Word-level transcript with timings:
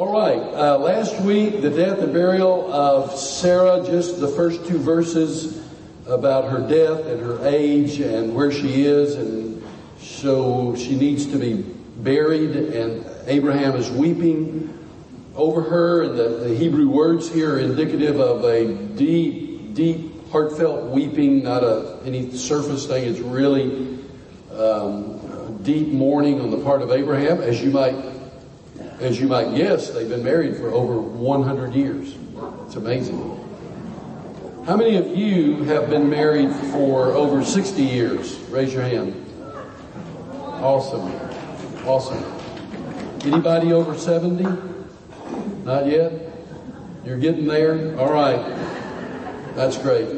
All 0.00 0.10
right. 0.10 0.40
Uh, 0.40 0.78
last 0.78 1.20
week, 1.20 1.60
the 1.60 1.68
death 1.68 1.98
and 1.98 2.10
burial 2.10 2.72
of 2.72 3.14
Sarah, 3.18 3.84
just 3.84 4.18
the 4.18 4.28
first 4.28 4.64
two 4.64 4.78
verses 4.78 5.62
about 6.06 6.50
her 6.50 6.66
death 6.66 7.04
and 7.04 7.20
her 7.20 7.46
age 7.46 8.00
and 8.00 8.34
where 8.34 8.50
she 8.50 8.86
is, 8.86 9.14
and 9.16 9.62
so 10.00 10.74
she 10.74 10.96
needs 10.96 11.26
to 11.26 11.36
be 11.36 11.52
buried, 11.98 12.56
and 12.56 13.04
Abraham 13.26 13.76
is 13.76 13.90
weeping 13.90 14.72
over 15.36 15.60
her, 15.60 16.04
and 16.04 16.18
the, 16.18 16.48
the 16.48 16.54
Hebrew 16.54 16.88
words 16.88 17.30
here 17.30 17.56
are 17.56 17.60
indicative 17.60 18.20
of 18.20 18.42
a 18.44 18.72
deep, 18.72 19.74
deep, 19.74 20.30
heartfelt 20.30 20.84
weeping, 20.84 21.42
not 21.42 21.62
a 21.62 21.98
any 22.06 22.34
surface 22.38 22.86
thing. 22.86 23.04
It's 23.04 23.20
really 23.20 23.98
um, 24.50 25.60
deep 25.62 25.88
mourning 25.88 26.40
on 26.40 26.50
the 26.50 26.64
part 26.64 26.80
of 26.80 26.90
Abraham, 26.90 27.42
as 27.42 27.62
you 27.62 27.70
might 27.70 28.09
as 29.00 29.18
you 29.18 29.26
might 29.26 29.54
guess, 29.56 29.88
they've 29.90 30.08
been 30.08 30.22
married 30.22 30.56
for 30.56 30.70
over 30.70 31.00
100 31.00 31.74
years. 31.74 32.16
It's 32.66 32.76
amazing. 32.76 33.18
How 34.66 34.76
many 34.76 34.96
of 34.96 35.16
you 35.16 35.64
have 35.64 35.88
been 35.88 36.10
married 36.10 36.54
for 36.72 37.12
over 37.12 37.42
60 37.42 37.82
years? 37.82 38.36
Raise 38.50 38.74
your 38.74 38.82
hand. 38.82 39.14
Awesome. 40.36 41.10
Awesome. 41.86 42.22
Anybody 43.24 43.72
over 43.72 43.96
70? 43.96 44.44
Not 45.64 45.86
yet? 45.86 46.12
You're 47.04 47.18
getting 47.18 47.46
there? 47.46 47.98
All 47.98 48.12
right. 48.12 48.38
That's 49.54 49.78
great. 49.78 50.08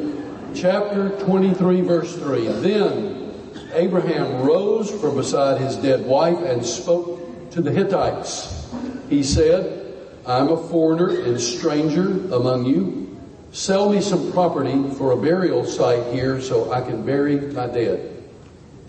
Chapter 0.53 1.17
23, 1.19 1.81
verse 1.81 2.15
3. 2.15 2.47
Then 2.47 3.31
Abraham 3.73 4.41
rose 4.41 4.91
from 4.91 5.15
beside 5.15 5.61
his 5.61 5.77
dead 5.77 6.05
wife 6.05 6.37
and 6.39 6.65
spoke 6.65 7.49
to 7.51 7.61
the 7.61 7.71
Hittites 7.71 8.62
he 9.09 9.23
said, 9.23 9.95
I'm 10.25 10.49
a 10.49 10.57
foreigner 10.69 11.21
and 11.23 11.39
stranger 11.39 12.07
among 12.33 12.65
you. 12.65 13.19
Sell 13.51 13.89
me 13.89 14.01
some 14.01 14.31
property 14.31 14.89
for 14.97 15.11
a 15.11 15.17
burial 15.17 15.65
site 15.65 16.13
here 16.13 16.41
so 16.41 16.71
I 16.71 16.81
can 16.81 17.05
bury 17.05 17.39
my 17.39 17.67
dead. 17.67 18.23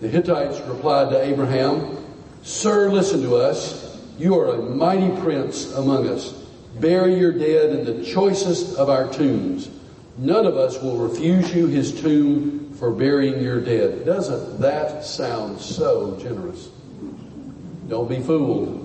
The 0.01 0.07
Hittites 0.07 0.59
replied 0.61 1.09
to 1.11 1.21
Abraham, 1.21 2.03
Sir, 2.43 2.91
listen 2.91 3.21
to 3.23 3.35
us. 3.35 3.99
You 4.17 4.39
are 4.39 4.55
a 4.55 4.61
mighty 4.61 5.09
prince 5.21 5.73
among 5.73 6.07
us. 6.07 6.31
Bury 6.79 7.17
your 7.17 7.31
dead 7.31 7.71
in 7.71 7.85
the 7.85 8.05
choicest 8.05 8.77
of 8.77 8.89
our 8.89 9.11
tombs. 9.11 9.69
None 10.17 10.45
of 10.45 10.55
us 10.55 10.81
will 10.81 10.97
refuse 10.97 11.53
you 11.53 11.67
his 11.67 12.01
tomb 12.01 12.73
for 12.73 12.91
burying 12.91 13.41
your 13.41 13.59
dead. 13.59 14.05
Doesn't 14.05 14.61
that 14.61 15.03
sound 15.03 15.59
so 15.59 16.17
generous? 16.21 16.69
Don't 17.87 18.09
be 18.09 18.21
fooled. 18.21 18.84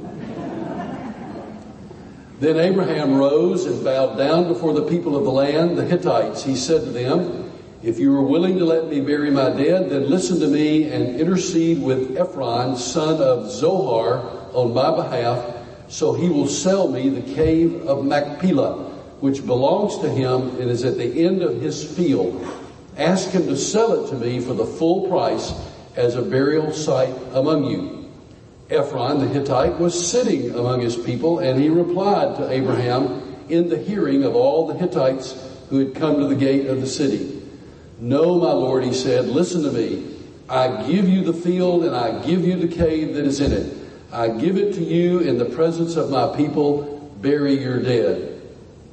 Then 2.40 2.58
Abraham 2.58 3.16
rose 3.16 3.66
and 3.66 3.84
bowed 3.84 4.16
down 4.16 4.48
before 4.48 4.72
the 4.72 4.86
people 4.86 5.14
of 5.14 5.24
the 5.24 5.30
land, 5.30 5.76
the 5.76 5.84
Hittites. 5.84 6.42
He 6.42 6.56
said 6.56 6.80
to 6.84 6.90
them, 6.90 7.52
If 7.82 7.98
you 7.98 8.16
are 8.16 8.22
willing 8.22 8.56
to 8.56 8.64
let 8.64 8.88
me 8.88 9.02
bury 9.02 9.30
my 9.30 9.50
dead, 9.50 9.90
then 9.90 10.08
listen 10.08 10.40
to 10.40 10.46
me 10.46 10.90
and 10.90 11.20
intercede 11.20 11.82
with 11.82 12.16
Ephron, 12.16 12.78
son 12.78 13.20
of 13.20 13.50
Zohar, 13.50 14.24
on 14.54 14.72
my 14.72 14.90
behalf, 14.90 15.54
so 15.88 16.14
he 16.14 16.30
will 16.30 16.48
sell 16.48 16.88
me 16.88 17.10
the 17.10 17.34
cave 17.34 17.86
of 17.86 18.06
Machpelah, 18.06 18.88
which 19.20 19.44
belongs 19.44 19.98
to 19.98 20.08
him 20.08 20.48
and 20.58 20.70
is 20.70 20.82
at 20.82 20.96
the 20.96 21.22
end 21.22 21.42
of 21.42 21.60
his 21.60 21.84
field. 21.84 22.42
Ask 22.96 23.32
him 23.32 23.48
to 23.48 23.56
sell 23.56 24.02
it 24.02 24.08
to 24.08 24.16
me 24.16 24.40
for 24.40 24.54
the 24.54 24.64
full 24.64 25.08
price 25.10 25.52
as 25.94 26.14
a 26.16 26.22
burial 26.22 26.72
site 26.72 27.14
among 27.34 27.64
you. 27.64 27.99
Ephron 28.70 29.18
the 29.18 29.26
Hittite 29.26 29.78
was 29.78 30.10
sitting 30.10 30.54
among 30.54 30.80
his 30.80 30.96
people, 30.96 31.40
and 31.40 31.60
he 31.60 31.68
replied 31.68 32.36
to 32.36 32.50
Abraham 32.50 33.36
in 33.48 33.68
the 33.68 33.78
hearing 33.78 34.22
of 34.22 34.36
all 34.36 34.68
the 34.68 34.78
Hittites 34.78 35.36
who 35.68 35.78
had 35.78 35.94
come 35.94 36.20
to 36.20 36.26
the 36.26 36.36
gate 36.36 36.66
of 36.66 36.80
the 36.80 36.86
city. 36.86 37.42
No, 37.98 38.38
my 38.38 38.52
Lord, 38.52 38.84
he 38.84 38.94
said, 38.94 39.26
listen 39.26 39.62
to 39.64 39.72
me. 39.72 40.16
I 40.48 40.86
give 40.86 41.08
you 41.08 41.22
the 41.22 41.32
field 41.32 41.84
and 41.84 41.94
I 41.94 42.24
give 42.24 42.44
you 42.44 42.56
the 42.56 42.68
cave 42.68 43.14
that 43.14 43.24
is 43.24 43.40
in 43.40 43.52
it. 43.52 43.76
I 44.12 44.28
give 44.28 44.56
it 44.56 44.74
to 44.74 44.82
you 44.82 45.20
in 45.20 45.38
the 45.38 45.44
presence 45.44 45.96
of 45.96 46.10
my 46.10 46.34
people. 46.36 47.12
Bury 47.20 47.60
your 47.60 47.80
dead. 47.80 48.40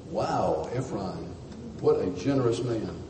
Wow, 0.09 0.69
Ephron, 0.73 1.33
what 1.79 1.99
a 1.99 2.09
generous 2.11 2.61
man. 2.61 3.03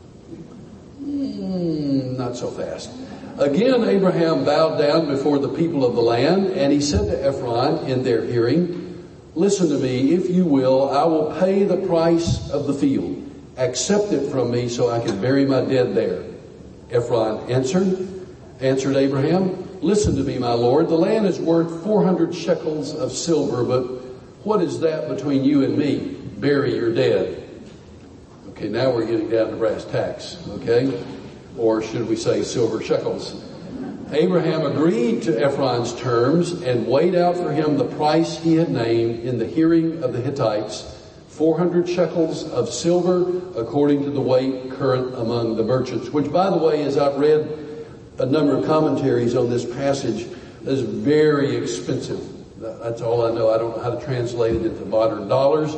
Mm, 1.02 2.16
not 2.16 2.36
so 2.36 2.50
fast. 2.50 2.90
Again, 3.38 3.84
Abraham 3.84 4.44
bowed 4.44 4.78
down 4.78 5.06
before 5.06 5.38
the 5.38 5.48
people 5.48 5.84
of 5.84 5.94
the 5.94 6.02
land, 6.02 6.48
and 6.48 6.72
he 6.72 6.80
said 6.80 7.06
to 7.06 7.24
Ephron 7.24 7.86
in 7.88 8.02
their 8.02 8.24
hearing, 8.24 9.06
Listen 9.36 9.68
to 9.68 9.78
me, 9.78 10.12
if 10.12 10.28
you 10.28 10.44
will, 10.44 10.90
I 10.90 11.04
will 11.04 11.38
pay 11.38 11.62
the 11.62 11.76
price 11.86 12.50
of 12.50 12.66
the 12.66 12.74
field. 12.74 13.24
Accept 13.56 14.12
it 14.12 14.28
from 14.32 14.50
me 14.50 14.68
so 14.68 14.90
I 14.90 14.98
can 14.98 15.20
bury 15.20 15.46
my 15.46 15.60
dead 15.60 15.94
there. 15.94 16.24
Ephron 16.90 17.48
answered, 17.48 18.26
answered 18.58 18.96
Abraham, 18.96 19.80
Listen 19.82 20.16
to 20.16 20.24
me, 20.24 20.38
my 20.38 20.54
Lord, 20.54 20.88
the 20.88 20.96
land 20.98 21.24
is 21.26 21.38
worth 21.38 21.84
400 21.84 22.34
shekels 22.34 22.92
of 22.92 23.12
silver, 23.12 23.62
but 23.62 23.84
what 24.44 24.60
is 24.60 24.80
that 24.80 25.08
between 25.08 25.44
you 25.44 25.62
and 25.62 25.78
me? 25.78 26.16
Bury 26.38 26.74
your 26.74 26.92
dead. 26.92 27.48
Okay, 28.48 28.68
now 28.68 28.90
we're 28.90 29.06
getting 29.06 29.30
down 29.30 29.50
to 29.50 29.56
brass 29.56 29.84
tacks, 29.84 30.38
okay? 30.48 31.00
Or 31.58 31.82
should 31.82 32.08
we 32.08 32.16
say 32.16 32.42
silver 32.42 32.82
shekels. 32.82 33.44
Abraham 34.10 34.64
agreed 34.64 35.22
to 35.24 35.38
Ephron's 35.38 35.94
terms 36.00 36.52
and 36.62 36.86
weighed 36.86 37.14
out 37.14 37.36
for 37.36 37.52
him 37.52 37.76
the 37.76 37.84
price 37.84 38.38
he 38.38 38.54
had 38.54 38.70
named 38.70 39.20
in 39.20 39.38
the 39.38 39.44
hearing 39.44 40.02
of 40.02 40.14
the 40.14 40.20
Hittites, 40.20 40.94
400 41.28 41.86
shekels 41.86 42.50
of 42.50 42.70
silver 42.70 43.42
according 43.60 44.04
to 44.04 44.10
the 44.10 44.20
weight 44.20 44.70
current 44.72 45.14
among 45.14 45.56
the 45.56 45.62
merchants, 45.62 46.08
which 46.08 46.32
by 46.32 46.48
the 46.48 46.56
way, 46.56 46.82
as 46.84 46.96
I've 46.96 47.18
read 47.18 47.86
a 48.18 48.24
number 48.24 48.56
of 48.56 48.64
commentaries 48.64 49.36
on 49.36 49.50
this 49.50 49.66
passage, 49.66 50.26
is 50.64 50.80
very 50.80 51.54
expensive. 51.56 52.20
That's 52.58 53.02
all 53.02 53.26
I 53.26 53.34
know. 53.34 53.50
I 53.50 53.58
don't 53.58 53.76
know 53.76 53.82
how 53.82 53.90
to 53.90 54.04
translate 54.04 54.56
it 54.56 54.64
into 54.64 54.86
modern 54.86 55.28
dollars, 55.28 55.76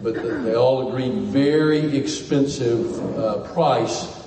but 0.00 0.14
they 0.14 0.54
all 0.54 0.88
agreed 0.88 1.24
very 1.24 1.96
expensive 1.96 3.18
uh, 3.18 3.52
price 3.52 4.23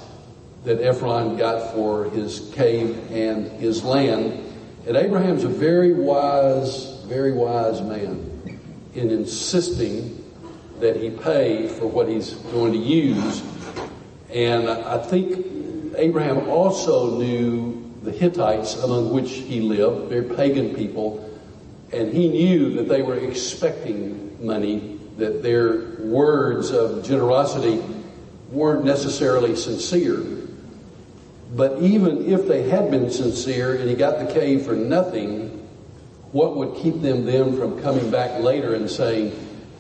that 0.67 0.81
Ephron 0.81 1.37
got 1.37 1.73
for 1.73 2.09
his 2.09 2.51
cave 2.53 3.09
and 3.09 3.49
his 3.53 3.85
land. 3.85 4.33
And 4.85 4.97
Abraham's 4.97 5.45
a 5.45 5.47
very 5.47 5.93
wise, 5.93 7.01
very 7.05 7.31
wise 7.31 7.81
man 7.81 8.59
in 8.93 9.09
insisting 9.09 10.25
that 10.81 10.97
he 10.97 11.09
pay 11.09 11.69
for 11.69 11.87
what 11.87 12.09
he's 12.09 12.33
going 12.51 12.73
to 12.73 12.77
use. 12.77 13.41
And 14.29 14.69
I 14.69 14.97
think 14.97 15.95
Abraham 15.95 16.49
also 16.49 17.17
knew 17.17 17.89
the 18.03 18.11
Hittites 18.11 18.75
among 18.83 19.11
which 19.11 19.31
he 19.31 19.61
lived, 19.61 20.09
very 20.09 20.35
pagan 20.35 20.75
people, 20.75 21.33
and 21.93 22.11
he 22.11 22.27
knew 22.27 22.73
that 22.73 22.89
they 22.89 23.03
were 23.03 23.17
expecting 23.17 24.45
money, 24.45 24.99
that 25.15 25.41
their 25.41 25.95
words 25.99 26.71
of 26.71 27.05
generosity 27.05 27.81
weren't 28.51 28.83
necessarily 28.83 29.55
sincere. 29.55 30.36
But 31.51 31.81
even 31.81 32.29
if 32.29 32.47
they 32.47 32.69
had 32.69 32.91
been 32.91 33.09
sincere 33.09 33.75
and 33.75 33.89
he 33.89 33.95
got 33.95 34.19
the 34.19 34.33
cave 34.33 34.65
for 34.65 34.73
nothing, 34.73 35.67
what 36.31 36.57
would 36.57 36.75
keep 36.75 37.01
them 37.01 37.25
then 37.25 37.57
from 37.57 37.81
coming 37.81 38.11
back 38.11 38.41
later 38.41 38.75
and 38.75 38.89
saying, 38.89 39.31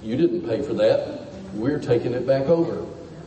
you 0.01 0.15
didn't 0.15 0.47
pay 0.47 0.61
for 0.61 0.73
that. 0.75 1.27
We're 1.53 1.79
taking 1.79 2.13
it 2.13 2.25
back 2.25 2.43
over. 2.43 2.85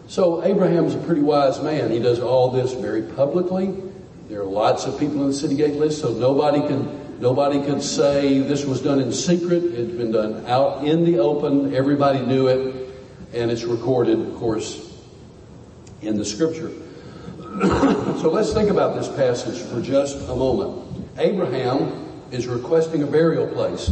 So 0.09 0.43
Abraham's 0.43 0.95
a 0.95 0.99
pretty 0.99 1.21
wise 1.21 1.61
man. 1.63 1.91
He 1.91 1.99
does 1.99 2.19
all 2.19 2.51
this 2.51 2.73
very 2.73 3.03
publicly. 3.03 3.75
There 4.29 4.41
are 4.41 4.45
lots 4.45 4.87
of 4.87 4.99
people 4.99 5.21
in 5.23 5.29
the 5.29 5.35
city 5.35 5.57
gate 5.57 5.75
list, 5.75 6.01
so 6.01 6.13
nobody 6.13 6.61
can, 6.61 7.21
nobody 7.21 7.61
could 7.65 7.83
say 7.83 8.39
this 8.39 8.65
was 8.65 8.81
done 8.81 9.01
in 9.01 9.13
secret. 9.13 9.63
It's 9.65 9.93
been 9.93 10.13
done 10.13 10.47
out 10.47 10.85
in 10.85 11.05
the 11.05 11.19
open. 11.19 11.75
Everybody 11.75 12.21
knew 12.21 12.49
it. 12.49 12.89
And 13.33 13.51
it's 13.51 13.65
recorded, 13.65 14.19
of 14.19 14.35
course, 14.37 14.93
in 16.03 16.17
the 16.17 16.25
scripture. 16.25 16.73
So 17.51 18.31
let's 18.31 18.53
think 18.53 18.71
about 18.71 18.95
this 18.95 19.09
passage 19.09 19.61
for 19.61 19.83
just 19.83 20.17
a 20.29 20.37
moment. 20.37 20.87
Abraham 21.19 22.09
is 22.31 22.47
requesting 22.47 23.03
a 23.03 23.07
burial 23.07 23.49
place. 23.49 23.91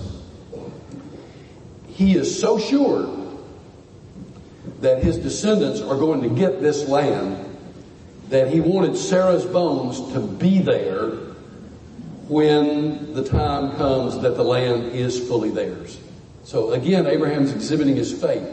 He 1.89 2.15
is 2.15 2.41
so 2.41 2.57
sure 2.59 3.15
that 4.81 5.03
his 5.03 5.19
descendants 5.19 5.81
are 5.81 5.97
going 5.97 6.23
to 6.23 6.29
get 6.29 6.61
this 6.61 6.89
land 6.89 7.45
that 8.29 8.49
he 8.53 8.61
wanted 8.61 8.97
Sarah's 8.97 9.45
bones 9.45 10.13
to 10.13 10.21
be 10.21 10.61
there 10.61 11.11
when 12.29 13.13
the 13.15 13.25
time 13.25 13.75
comes 13.77 14.21
that 14.21 14.37
the 14.37 14.45
land 14.45 14.93
is 14.93 15.19
fully 15.27 15.51
theirs. 15.51 15.99
So 16.45 16.73
again, 16.73 17.09
Abraham's 17.09 17.53
exhibiting 17.53 17.97
his 17.97 18.13
faith. 18.13 18.47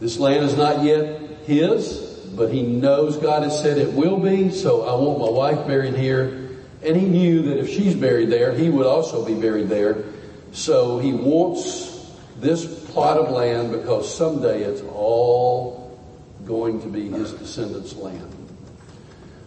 This 0.00 0.18
land 0.18 0.44
is 0.46 0.56
not 0.56 0.82
yet 0.82 1.20
his 1.44 2.05
but 2.36 2.52
he 2.52 2.62
knows 2.62 3.16
God 3.16 3.42
has 3.42 3.60
said 3.60 3.78
it 3.78 3.92
will 3.92 4.18
be, 4.18 4.50
so 4.50 4.82
I 4.82 4.94
want 4.94 5.18
my 5.18 5.30
wife 5.30 5.66
buried 5.66 5.94
here. 5.94 6.50
And 6.82 6.96
he 6.96 7.06
knew 7.06 7.42
that 7.42 7.58
if 7.58 7.68
she's 7.68 7.94
buried 7.94 8.30
there, 8.30 8.52
he 8.52 8.68
would 8.68 8.86
also 8.86 9.24
be 9.24 9.34
buried 9.34 9.68
there. 9.68 10.04
So 10.52 10.98
he 10.98 11.12
wants 11.12 12.14
this 12.38 12.66
plot 12.90 13.16
of 13.16 13.30
land 13.30 13.72
because 13.72 14.14
someday 14.14 14.62
it's 14.62 14.82
all 14.82 15.98
going 16.44 16.80
to 16.82 16.88
be 16.88 17.08
his 17.08 17.32
descendants' 17.32 17.96
land. 17.96 18.32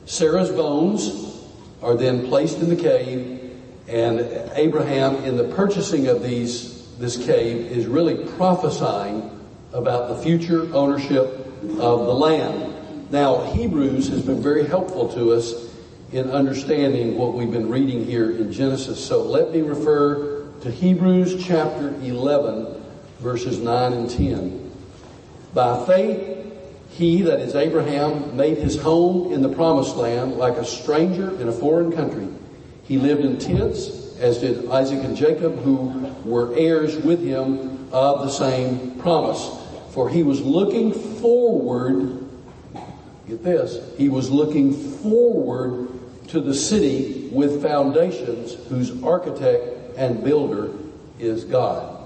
Sarah's 0.06 0.50
bones 0.50 1.46
are 1.82 1.96
then 1.96 2.28
placed 2.28 2.58
in 2.58 2.70
the 2.70 2.76
cave, 2.76 3.54
and 3.88 4.20
Abraham, 4.54 5.16
in 5.24 5.38
the 5.38 5.46
purchasing 5.56 6.08
of 6.08 6.22
these, 6.24 6.96
this 6.98 7.16
cave, 7.16 7.72
is 7.72 7.86
really 7.86 8.28
prophesying 8.34 9.40
about 9.72 10.10
the 10.10 10.22
future 10.22 10.68
ownership 10.74 11.28
of 11.80 12.06
the 12.06 12.14
land. 12.14 12.69
Now, 13.12 13.42
Hebrews 13.54 14.08
has 14.10 14.22
been 14.22 14.40
very 14.40 14.68
helpful 14.68 15.12
to 15.16 15.32
us 15.32 15.74
in 16.12 16.30
understanding 16.30 17.18
what 17.18 17.34
we've 17.34 17.52
been 17.52 17.68
reading 17.68 18.06
here 18.06 18.38
in 18.38 18.52
Genesis. 18.52 19.04
So 19.04 19.24
let 19.24 19.52
me 19.52 19.62
refer 19.62 20.48
to 20.62 20.70
Hebrews 20.70 21.44
chapter 21.44 21.90
11, 22.02 22.84
verses 23.20 23.60
9 23.60 23.94
and 23.94 24.10
10. 24.10 24.72
By 25.56 25.86
faith, 25.88 26.54
he, 26.92 27.24
that 27.24 27.40
is 27.40 27.56
Abraham, 27.56 28.38
made 28.38 28.60
his 28.60 28.80
home 28.80 29.34
in 29.34 29.42
the 29.42 29.50
promised 29.50 29.96
land 29.96 30.36
like 30.36 30.58
a 30.58 30.66
stranger 30.66 31.40
in 31.42 31.48
a 31.48 31.52
foreign 31.52 31.92
country. 31.92 32.28
He 32.84 32.98
lived 32.98 33.22
in 33.22 33.40
tents, 33.40 34.18
as 34.20 34.38
did 34.38 34.70
Isaac 34.70 35.04
and 35.04 35.18
Jacob, 35.18 35.58
who 35.64 36.14
were 36.24 36.56
heirs 36.56 36.96
with 36.98 37.24
him 37.24 37.92
of 37.92 38.22
the 38.22 38.30
same 38.30 39.00
promise. 39.00 39.50
For 39.94 40.10
he 40.10 40.22
was 40.22 40.42
looking 40.42 40.94
forward, 40.94 42.29
get 43.30 43.44
this, 43.44 43.80
he 43.98 44.10
was 44.10 44.30
looking 44.30 44.74
forward 44.74 45.90
to 46.28 46.42
the 46.42 46.54
city 46.54 47.30
with 47.32 47.62
foundations 47.62 48.54
whose 48.68 49.02
architect 49.04 49.98
and 49.98 50.24
builder 50.24 50.72
is 51.20 51.44
God. 51.44 51.98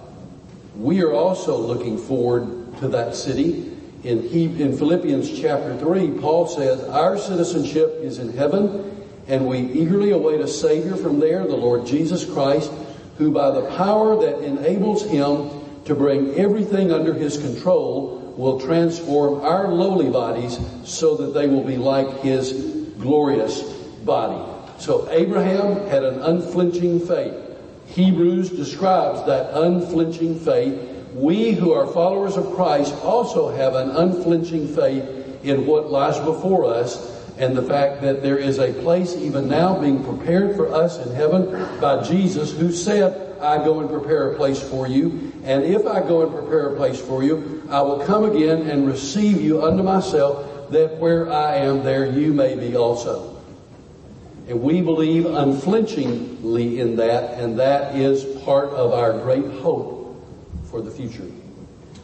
We 0.75 1.01
are 1.01 1.13
also 1.13 1.57
looking 1.57 1.97
forward 1.97 2.77
to 2.79 2.87
that 2.89 3.15
city 3.15 3.73
in, 4.03 4.21
he, 4.27 4.45
in 4.61 4.77
Philippians 4.77 5.39
chapter 5.39 5.77
3, 5.77 6.19
Paul 6.19 6.47
says, 6.47 6.83
Our 6.83 7.17
citizenship 7.17 7.99
is 8.01 8.19
in 8.19 8.33
heaven, 8.33 9.07
and 9.27 9.47
we 9.47 9.59
eagerly 9.59 10.11
await 10.11 10.41
a 10.41 10.47
Savior 10.47 10.97
from 10.97 11.21
there, 11.21 11.47
the 11.47 11.55
Lord 11.55 11.85
Jesus 11.85 12.25
Christ, 12.25 12.69
who 13.17 13.31
by 13.31 13.51
the 13.51 13.65
power 13.77 14.19
that 14.19 14.43
enables 14.43 15.03
him 15.09 15.49
to 15.85 15.95
bring 15.95 16.35
everything 16.35 16.91
under 16.91 17.13
his 17.13 17.37
control 17.37 18.22
will 18.37 18.59
transform 18.59 19.41
our 19.41 19.67
lowly 19.67 20.09
bodies 20.09 20.59
so 20.83 21.15
that 21.15 21.33
they 21.33 21.47
will 21.47 21.63
be 21.63 21.77
like 21.77 22.21
his 22.21 22.51
glorious 22.99 23.61
body. 24.05 24.51
So 24.79 25.09
Abraham 25.11 25.87
had 25.87 26.03
an 26.03 26.21
unflinching 26.21 26.99
faith. 27.07 27.35
Hebrews 27.87 28.49
describes 28.49 29.25
that 29.25 29.53
unflinching 29.53 30.39
faith 30.39 30.89
we 31.13 31.51
who 31.51 31.73
are 31.73 31.85
followers 31.85 32.37
of 32.37 32.55
Christ 32.55 32.93
also 33.03 33.49
have 33.49 33.75
an 33.75 33.91
unflinching 33.91 34.75
faith 34.75 35.43
in 35.43 35.67
what 35.67 35.91
lies 35.91 36.17
before 36.19 36.65
us 36.65 37.11
and 37.37 37.55
the 37.55 37.61
fact 37.61 38.01
that 38.01 38.23
there 38.23 38.37
is 38.37 38.59
a 38.59 38.73
place 38.81 39.15
even 39.15 39.47
now 39.47 39.79
being 39.79 40.03
prepared 40.03 40.55
for 40.55 40.73
us 40.73 41.03
in 41.05 41.13
heaven 41.13 41.51
by 41.79 42.01
Jesus 42.03 42.51
who 42.51 42.71
said, 42.71 43.32
I 43.43 43.57
go 43.57 43.79
and 43.81 43.89
prepare 43.89 44.31
a 44.31 44.35
place 44.35 44.61
for 44.61 44.87
you. 44.87 45.33
And 45.43 45.63
if 45.63 45.85
I 45.85 45.99
go 45.99 46.23
and 46.23 46.33
prepare 46.33 46.73
a 46.73 46.75
place 46.77 46.99
for 46.99 47.23
you, 47.23 47.67
I 47.69 47.81
will 47.81 48.05
come 48.05 48.23
again 48.25 48.69
and 48.69 48.87
receive 48.87 49.41
you 49.41 49.63
unto 49.63 49.83
myself 49.83 50.71
that 50.71 50.97
where 50.97 51.31
I 51.31 51.57
am 51.57 51.83
there 51.83 52.05
you 52.05 52.33
may 52.33 52.55
be 52.55 52.75
also. 52.75 53.41
And 54.47 54.61
we 54.61 54.81
believe 54.81 55.25
unflinchingly 55.25 56.79
in 56.79 56.95
that 56.97 57.39
and 57.39 57.59
that 57.59 57.95
is 57.95 58.23
part 58.43 58.69
of 58.69 58.91
our 58.91 59.13
great 59.19 59.45
hope 59.61 60.21
for 60.69 60.81
the 60.81 60.91
future. 60.91 61.29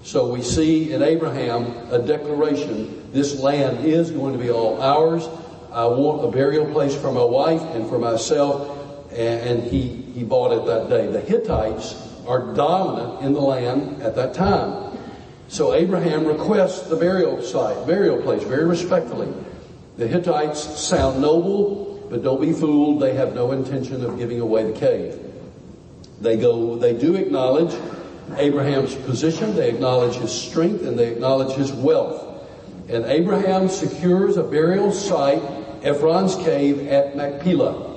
So 0.04 0.32
we 0.32 0.42
see 0.42 0.94
in 0.94 1.04
Abraham 1.04 1.66
a 1.92 2.00
declaration 2.00 3.12
this 3.12 3.40
land 3.40 3.86
is 3.86 4.12
going 4.12 4.34
to 4.34 4.40
be 4.40 4.50
all 4.50 4.82
ours. 4.82 5.28
I 5.72 5.86
want 5.86 6.24
a 6.24 6.32
burial 6.32 6.72
place 6.72 6.96
for 6.96 7.12
my 7.12 7.24
wife 7.24 7.62
and 7.76 7.88
for 7.90 8.00
myself. 8.00 8.78
And 9.12 9.64
he, 9.64 10.06
he 10.20 10.26
bought 10.26 10.52
it 10.52 10.66
that 10.66 10.90
day. 10.90 11.08
The 11.08 11.22
Hittites 11.22 11.96
are 12.28 12.54
dominant 12.54 13.24
in 13.24 13.32
the 13.32 13.40
land 13.40 14.04
at 14.04 14.16
that 14.16 14.34
time. 14.34 14.98
So 15.48 15.74
Abraham 15.74 16.26
requests 16.26 16.90
the 16.90 16.98
burial 16.98 17.42
site, 17.42 17.88
burial 17.88 18.22
place, 18.22 18.44
very 18.44 18.66
respectfully. 18.66 19.34
The 19.96 20.10
Hittites 20.10 20.60
sound 20.78 21.22
noble, 21.22 22.06
but 22.12 22.22
don't 22.22 22.42
be 22.42 22.52
fooled. 22.52 23.02
They 23.02 23.14
have 23.14 23.34
no 23.34 23.54
intention 23.54 24.04
of 24.04 24.18
giving 24.18 24.42
away 24.42 24.70
the 24.70 24.78
cave. 24.78 25.18
They 26.20 26.36
go, 26.36 26.76
they 26.76 26.94
do 26.94 27.16
acknowledge 27.16 27.74
Abraham's 28.36 28.96
position, 28.96 29.56
they 29.56 29.70
acknowledge 29.70 30.16
his 30.16 30.34
strength, 30.34 30.86
and 30.86 31.00
they 31.00 31.14
acknowledge 31.14 31.56
his 31.56 31.72
wealth. 31.72 32.46
And 32.90 33.06
Abraham 33.06 33.70
secures 33.70 34.36
a 34.36 34.44
burial 34.44 34.92
site, 34.92 35.42
Ephron's 35.82 36.36
cave 36.36 36.90
at 36.90 37.16
Machpelah. 37.16 37.89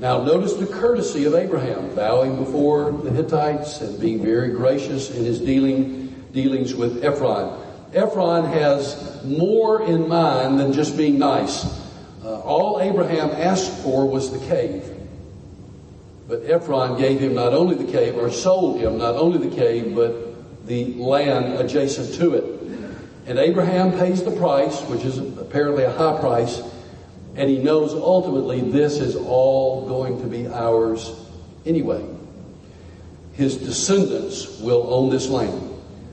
Now 0.00 0.22
notice 0.22 0.54
the 0.54 0.66
courtesy 0.66 1.24
of 1.24 1.34
Abraham, 1.34 1.94
bowing 1.94 2.36
before 2.36 2.90
the 2.90 3.10
Hittites 3.10 3.80
and 3.80 4.00
being 4.00 4.22
very 4.22 4.50
gracious 4.50 5.10
in 5.10 5.24
his 5.24 5.40
dealing, 5.40 6.08
dealings 6.32 6.74
with 6.74 7.04
Ephron. 7.04 7.60
Ephron 7.92 8.44
has 8.46 9.22
more 9.24 9.86
in 9.86 10.08
mind 10.08 10.58
than 10.58 10.72
just 10.72 10.96
being 10.96 11.16
nice. 11.18 11.64
Uh, 12.24 12.40
all 12.40 12.80
Abraham 12.80 13.30
asked 13.30 13.84
for 13.84 14.06
was 14.06 14.32
the 14.32 14.44
cave. 14.46 14.84
But 16.26 16.42
Ephron 16.50 16.98
gave 16.98 17.20
him 17.20 17.34
not 17.34 17.54
only 17.54 17.76
the 17.76 17.90
cave, 17.90 18.16
or 18.16 18.30
sold 18.30 18.80
him 18.80 18.98
not 18.98 19.14
only 19.14 19.46
the 19.48 19.54
cave, 19.54 19.94
but 19.94 20.66
the 20.66 20.94
land 20.94 21.54
adjacent 21.60 22.14
to 22.14 22.34
it. 22.34 22.44
And 23.26 23.38
Abraham 23.38 23.92
pays 23.92 24.24
the 24.24 24.32
price, 24.32 24.80
which 24.82 25.04
is 25.04 25.18
apparently 25.18 25.84
a 25.84 25.92
high 25.92 26.18
price, 26.18 26.62
and 27.36 27.50
he 27.50 27.58
knows 27.58 27.92
ultimately 27.92 28.60
this 28.60 28.98
is 28.98 29.16
all 29.16 29.88
going 29.88 30.20
to 30.22 30.26
be 30.26 30.46
ours 30.46 31.12
anyway. 31.66 32.04
His 33.32 33.56
descendants 33.56 34.60
will 34.60 34.92
own 34.92 35.10
this 35.10 35.28
land. 35.28 35.70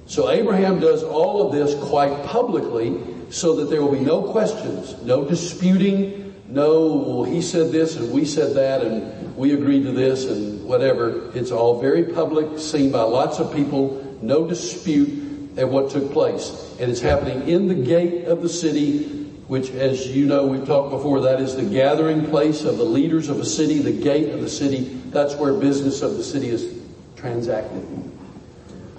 So 0.08 0.30
Abraham 0.30 0.80
does 0.80 1.04
all 1.04 1.46
of 1.46 1.54
this 1.54 1.76
quite 1.90 2.26
publicly 2.26 3.00
so 3.30 3.56
that 3.58 3.70
there 3.70 3.82
will 3.82 3.92
be 3.92 4.00
no 4.00 4.24
questions, 4.32 5.02
no 5.04 5.24
disputing, 5.24 6.36
no, 6.48 6.96
well, 6.96 7.24
he 7.24 7.42
said 7.42 7.72
this 7.72 7.96
and 7.96 8.12
we 8.12 8.26
said 8.26 8.56
that 8.56 8.82
and 8.82 9.36
we 9.38 9.54
agreed 9.54 9.84
to 9.84 9.92
this 9.92 10.26
and 10.26 10.66
whatever. 10.66 11.32
It's 11.34 11.52
all 11.52 11.80
very 11.80 12.04
public, 12.04 12.60
seen 12.60 12.92
by 12.92 13.04
lots 13.04 13.40
of 13.40 13.54
people, 13.54 14.18
no 14.22 14.46
dispute 14.48 15.58
at 15.58 15.70
what 15.70 15.92
took 15.92 16.12
place. 16.12 16.76
And 16.80 16.92
it's 16.92 17.00
happening 17.00 17.48
in 17.48 17.68
the 17.68 17.76
gate 17.76 18.26
of 18.26 18.42
the 18.42 18.50
city, 18.50 19.21
which, 19.52 19.70
as 19.72 20.08
you 20.08 20.26
know, 20.26 20.48
we've 20.48 20.66
talked 20.66 20.92
before, 20.92 21.20
that 21.20 21.42
is 21.42 21.58
the 21.58 21.64
gathering 21.64 22.26
place 22.28 22.64
of 22.64 22.78
the 22.78 22.86
leaders 22.86 23.28
of 23.28 23.38
a 23.38 23.46
city, 23.46 23.80
the 23.80 23.92
gate 23.92 24.30
of 24.30 24.40
the 24.40 24.50
city. 24.50 24.86
That's 25.10 25.36
where 25.36 25.52
business 25.52 26.02
of 26.02 26.16
the 26.16 26.24
city 26.24 26.48
is 26.48 26.80
transacted. 27.18 27.86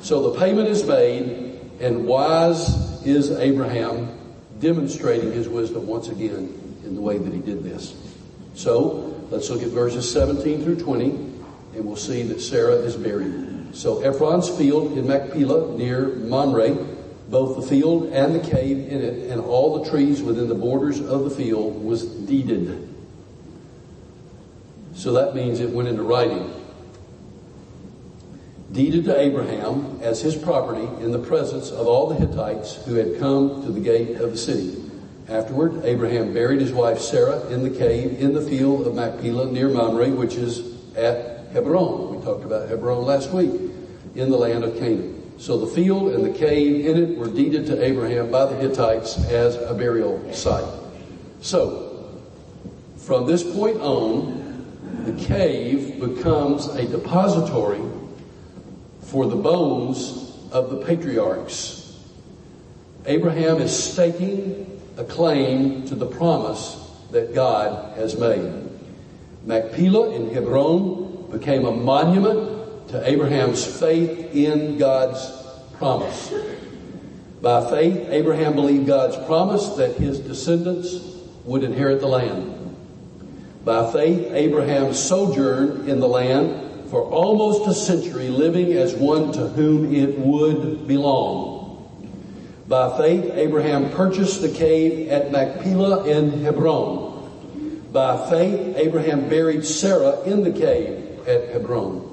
So 0.02 0.30
the 0.30 0.38
payment 0.38 0.68
is 0.68 0.84
made, 0.84 1.58
and 1.80 2.06
wise 2.06 3.02
is 3.06 3.30
Abraham 3.30 4.18
demonstrating 4.60 5.32
his 5.32 5.48
wisdom 5.48 5.86
once 5.86 6.08
again 6.08 6.52
in 6.84 6.96
the 6.96 7.00
way 7.00 7.16
that 7.16 7.32
he 7.32 7.40
did 7.40 7.64
this. 7.64 7.96
So, 8.54 9.12
Let's 9.32 9.48
look 9.48 9.62
at 9.62 9.70
verses 9.70 10.12
17 10.12 10.62
through 10.62 10.76
20, 10.80 11.08
and 11.08 11.86
we'll 11.86 11.96
see 11.96 12.22
that 12.24 12.38
Sarah 12.38 12.74
is 12.74 12.96
buried. 12.96 13.74
So 13.74 14.02
Ephron's 14.02 14.50
field 14.50 14.98
in 14.98 15.08
Machpelah 15.08 15.74
near 15.78 16.08
Mamre, 16.08 16.68
both 17.32 17.56
the 17.56 17.66
field 17.66 18.12
and 18.12 18.34
the 18.34 18.50
cave 18.50 18.76
in 18.76 19.00
it, 19.00 19.30
and 19.30 19.40
all 19.40 19.82
the 19.82 19.90
trees 19.90 20.22
within 20.22 20.48
the 20.48 20.54
borders 20.54 21.00
of 21.00 21.24
the 21.24 21.30
field 21.30 21.82
was 21.82 22.04
deeded. 22.04 22.94
So 24.94 25.14
that 25.14 25.34
means 25.34 25.58
it 25.58 25.70
went 25.70 25.88
into 25.88 26.02
writing. 26.02 26.52
Deeded 28.70 29.06
to 29.06 29.18
Abraham 29.18 29.98
as 30.02 30.20
his 30.20 30.36
property 30.36 30.84
in 31.02 31.10
the 31.10 31.18
presence 31.18 31.70
of 31.70 31.86
all 31.86 32.06
the 32.06 32.16
Hittites 32.16 32.74
who 32.84 32.96
had 32.96 33.18
come 33.18 33.62
to 33.64 33.72
the 33.72 33.80
gate 33.80 34.16
of 34.16 34.32
the 34.32 34.38
city. 34.38 34.78
Afterward, 35.26 35.86
Abraham 35.86 36.34
buried 36.34 36.60
his 36.60 36.72
wife 36.72 36.98
Sarah 36.98 37.46
in 37.46 37.62
the 37.62 37.70
cave 37.70 38.20
in 38.20 38.34
the 38.34 38.42
field 38.42 38.86
of 38.86 38.94
Machpelah 38.94 39.50
near 39.50 39.70
Mamre, 39.70 40.10
which 40.10 40.34
is 40.34 40.76
at 40.94 41.46
Hebron. 41.54 42.14
We 42.14 42.22
talked 42.22 42.44
about 42.44 42.68
Hebron 42.68 43.06
last 43.06 43.30
week 43.30 43.58
in 44.14 44.30
the 44.30 44.36
land 44.36 44.64
of 44.64 44.74
Canaan. 44.78 45.21
So 45.38 45.58
the 45.58 45.66
field 45.66 46.12
and 46.12 46.24
the 46.24 46.38
cave 46.38 46.86
in 46.86 47.02
it 47.02 47.18
were 47.18 47.28
deeded 47.28 47.66
to 47.66 47.84
Abraham 47.84 48.30
by 48.30 48.46
the 48.46 48.56
Hittites 48.56 49.18
as 49.26 49.56
a 49.56 49.74
burial 49.74 50.32
site. 50.32 50.64
So, 51.40 52.20
from 52.98 53.26
this 53.26 53.42
point 53.42 53.78
on, 53.78 54.42
the 55.04 55.24
cave 55.24 55.98
becomes 55.98 56.66
a 56.66 56.86
depository 56.86 57.82
for 59.00 59.26
the 59.26 59.36
bones 59.36 60.38
of 60.52 60.70
the 60.70 60.76
patriarchs. 60.76 61.98
Abraham 63.06 63.60
is 63.60 63.76
staking 63.76 64.80
a 64.96 65.04
claim 65.04 65.84
to 65.86 65.94
the 65.96 66.06
promise 66.06 66.78
that 67.10 67.34
God 67.34 67.96
has 67.96 68.16
made. 68.16 68.68
Machpelah 69.44 70.14
in 70.14 70.32
Hebron 70.32 71.30
became 71.32 71.64
a 71.64 71.72
monument 71.72 72.61
to 72.92 73.10
Abraham's 73.10 73.64
faith 73.64 74.34
in 74.34 74.76
God's 74.76 75.26
promise. 75.78 76.32
By 77.40 77.68
faith, 77.70 78.06
Abraham 78.10 78.54
believed 78.54 78.86
God's 78.86 79.16
promise 79.26 79.66
that 79.76 79.96
his 79.96 80.20
descendants 80.20 80.94
would 81.44 81.64
inherit 81.64 82.00
the 82.00 82.06
land. 82.06 82.76
By 83.64 83.90
faith, 83.90 84.30
Abraham 84.32 84.92
sojourned 84.92 85.88
in 85.88 86.00
the 86.00 86.06
land 86.06 86.90
for 86.90 87.02
almost 87.02 87.66
a 87.66 87.72
century, 87.72 88.28
living 88.28 88.74
as 88.74 88.94
one 88.94 89.32
to 89.32 89.48
whom 89.48 89.94
it 89.94 90.18
would 90.18 90.86
belong. 90.86 91.60
By 92.68 92.94
faith, 92.98 93.32
Abraham 93.32 93.90
purchased 93.90 94.42
the 94.42 94.50
cave 94.50 95.08
at 95.08 95.32
Machpelah 95.32 96.06
in 96.06 96.42
Hebron. 96.44 97.88
By 97.90 98.28
faith, 98.28 98.76
Abraham 98.76 99.30
buried 99.30 99.64
Sarah 99.64 100.20
in 100.24 100.42
the 100.42 100.52
cave 100.52 101.26
at 101.26 101.48
Hebron. 101.48 102.11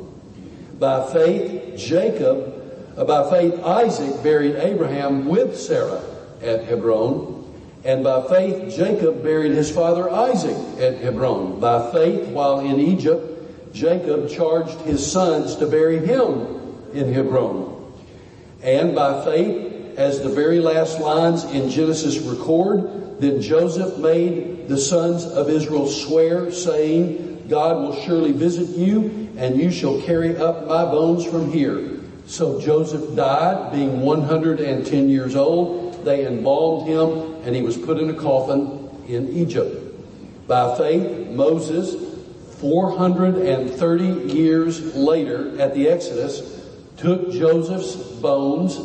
By 0.79 1.11
faith, 1.11 1.77
Jacob 1.77 2.59
uh, 2.99 3.05
by 3.05 3.29
faith, 3.29 3.63
Isaac 3.63 4.21
buried 4.23 4.57
Abraham 4.57 5.25
with 5.25 5.57
Sarah 5.57 6.03
at 6.41 6.65
Hebron. 6.65 7.37
And 7.85 8.03
by 8.03 8.27
faith, 8.27 8.75
Jacob 8.75 9.23
buried 9.23 9.53
his 9.53 9.71
father 9.71 10.09
Isaac 10.09 10.57
at 10.81 10.97
Hebron. 10.97 11.61
By 11.61 11.93
faith, 11.93 12.27
while 12.27 12.59
in 12.59 12.77
Egypt, 12.77 13.73
Jacob 13.73 14.29
charged 14.29 14.81
his 14.81 15.09
sons 15.09 15.55
to 15.57 15.67
bury 15.67 16.05
him 16.05 16.75
in 16.93 17.13
Hebron. 17.13 17.93
And 18.61 18.93
by 18.93 19.23
faith, 19.23 19.97
as 19.97 20.19
the 20.19 20.29
very 20.29 20.59
last 20.59 20.99
lines 20.99 21.45
in 21.45 21.69
Genesis 21.69 22.17
record, 22.17 23.21
then 23.21 23.41
Joseph 23.41 23.97
made 23.97 24.67
the 24.67 24.77
sons 24.77 25.23
of 25.23 25.49
Israel 25.49 25.87
swear, 25.87 26.51
saying, 26.51 27.45
God 27.47 27.77
will 27.77 27.95
surely 28.01 28.33
visit 28.33 28.77
you, 28.77 29.28
and 29.39 29.57
you 29.57 29.71
shall 29.71 30.01
carry 30.01 30.35
up 30.35 30.67
my 30.67 30.83
bones 30.83 31.25
from 31.25 31.49
here. 31.49 32.01
So 32.27 32.59
Joseph 32.59 33.15
died, 33.15 33.71
being 33.71 34.01
110 34.01 35.09
years 35.09 35.35
old. 35.35 36.03
They 36.03 36.27
embalmed 36.27 36.89
him, 36.89 37.41
and 37.45 37.55
he 37.55 37.61
was 37.61 37.77
put 37.77 37.97
in 37.97 38.09
a 38.09 38.13
coffin 38.13 38.89
in 39.07 39.29
Egypt. 39.29 40.45
By 40.45 40.77
faith, 40.77 41.29
Moses, 41.29 41.95
430 42.59 44.33
years 44.33 44.93
later 44.93 45.57
at 45.59 45.73
the 45.73 45.87
Exodus, 45.87 46.67
took 46.97 47.31
Joseph's 47.31 47.95
bones 47.95 48.77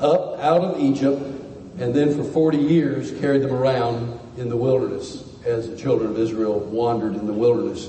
up 0.00 0.40
out 0.40 0.62
of 0.62 0.80
Egypt, 0.80 1.22
and 1.78 1.94
then 1.94 2.16
for 2.16 2.24
40 2.24 2.58
years 2.58 3.12
carried 3.20 3.42
them 3.42 3.52
around 3.52 4.18
in 4.36 4.48
the 4.48 4.56
wilderness 4.56 5.24
as 5.46 5.70
the 5.70 5.76
children 5.76 6.10
of 6.10 6.18
Israel 6.18 6.58
wandered 6.58 7.14
in 7.14 7.26
the 7.26 7.32
wilderness. 7.32 7.88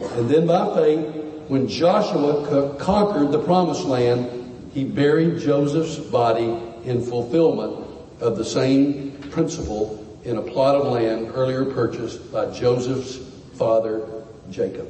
And 0.00 0.30
then 0.30 0.46
by 0.46 0.74
faith, 0.74 1.28
when 1.48 1.66
Joshua 1.66 2.76
conquered 2.78 3.32
the 3.32 3.42
promised 3.42 3.84
land, 3.84 4.70
he 4.74 4.84
buried 4.84 5.40
Joseph's 5.40 5.96
body 5.96 6.56
in 6.84 7.02
fulfillment 7.02 7.86
of 8.20 8.36
the 8.36 8.44
same 8.44 9.12
principle 9.30 10.04
in 10.24 10.36
a 10.36 10.42
plot 10.42 10.74
of 10.76 10.86
land 10.86 11.32
earlier 11.34 11.64
purchased 11.64 12.30
by 12.30 12.50
Joseph's 12.50 13.16
father, 13.56 14.06
Jacob. 14.50 14.88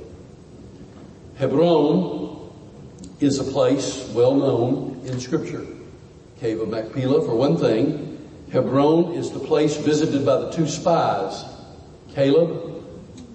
Hebron 1.37 2.51
is 3.21 3.39
a 3.39 3.45
place 3.45 4.09
well 4.09 4.35
known 4.35 5.01
in 5.05 5.21
scripture. 5.21 5.65
Cave 6.41 6.61
of 6.61 6.69
Machpelah, 6.69 7.25
for 7.25 7.37
one 7.37 7.57
thing. 7.57 8.05
Hebron 8.53 9.15
is 9.15 9.31
the 9.31 9.39
place 9.39 9.77
visited 9.77 10.25
by 10.25 10.39
the 10.39 10.51
two 10.51 10.67
spies, 10.67 11.45
Caleb 12.15 12.85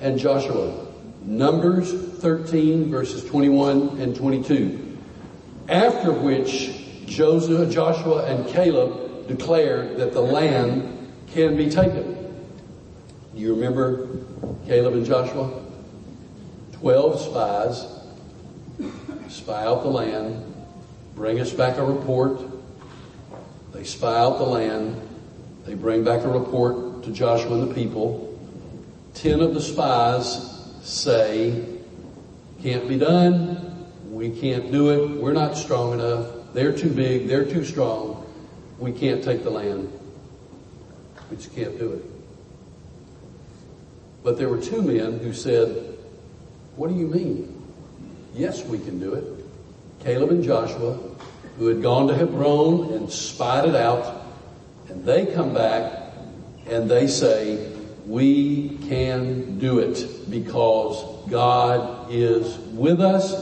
and 0.01 0.17
Joshua. 0.17 0.82
Numbers 1.23 1.93
13 1.93 2.89
verses 2.89 3.23
21 3.25 3.99
and 3.99 4.15
22. 4.15 4.97
After 5.69 6.11
which 6.11 6.83
Joshua 7.05 8.25
and 8.25 8.47
Caleb 8.47 9.27
declared 9.27 9.97
that 9.97 10.13
the 10.13 10.21
land 10.21 11.11
can 11.27 11.55
be 11.55 11.69
taken. 11.69 12.13
Do 13.33 13.39
you 13.39 13.53
remember 13.55 14.07
Caleb 14.65 14.93
and 14.93 15.05
Joshua? 15.05 15.61
Twelve 16.73 17.19
spies 17.19 17.87
spy 19.29 19.65
out 19.65 19.83
the 19.83 19.89
land, 19.89 20.43
bring 21.15 21.39
us 21.39 21.51
back 21.51 21.77
a 21.77 21.83
report. 21.83 22.39
They 23.73 23.83
spy 23.83 24.15
out 24.15 24.37
the 24.37 24.45
land. 24.45 25.01
They 25.65 25.73
bring 25.73 26.03
back 26.03 26.23
a 26.23 26.27
report 26.27 27.03
to 27.03 27.11
Joshua 27.11 27.59
and 27.59 27.69
the 27.69 27.73
people. 27.73 28.37
Ten 29.13 29.39
of 29.39 29.53
the 29.53 29.61
spies 29.61 30.52
say, 30.83 31.65
can't 32.61 32.87
be 32.87 32.97
done. 32.97 33.87
We 34.11 34.29
can't 34.29 34.71
do 34.71 34.89
it. 34.89 35.21
We're 35.21 35.33
not 35.33 35.57
strong 35.57 35.93
enough. 35.93 36.27
They're 36.53 36.77
too 36.77 36.89
big. 36.89 37.27
They're 37.27 37.45
too 37.45 37.63
strong. 37.65 38.25
We 38.77 38.91
can't 38.91 39.23
take 39.23 39.43
the 39.43 39.49
land. 39.49 39.91
We 41.29 41.37
just 41.37 41.55
can't 41.55 41.79
do 41.79 41.93
it. 41.93 42.05
But 44.23 44.37
there 44.37 44.49
were 44.49 44.61
two 44.61 44.81
men 44.81 45.19
who 45.19 45.33
said, 45.33 45.97
what 46.75 46.89
do 46.89 46.95
you 46.95 47.07
mean? 47.07 47.61
Yes, 48.33 48.63
we 48.63 48.77
can 48.77 48.99
do 48.99 49.13
it. 49.13 49.23
Caleb 50.03 50.31
and 50.31 50.43
Joshua, 50.43 50.97
who 51.57 51.67
had 51.67 51.81
gone 51.81 52.07
to 52.07 52.15
Hebron 52.15 52.93
and 52.93 53.11
spied 53.11 53.67
it 53.67 53.75
out, 53.75 54.25
and 54.89 55.05
they 55.05 55.25
come 55.27 55.53
back 55.53 56.13
and 56.67 56.89
they 56.89 57.07
say, 57.07 57.72
we 58.05 58.77
can 58.89 59.60
do 59.60 59.79
it 59.79 60.29
because 60.29 61.29
God 61.29 62.12
is 62.12 62.57
with 62.57 63.00
us 63.00 63.33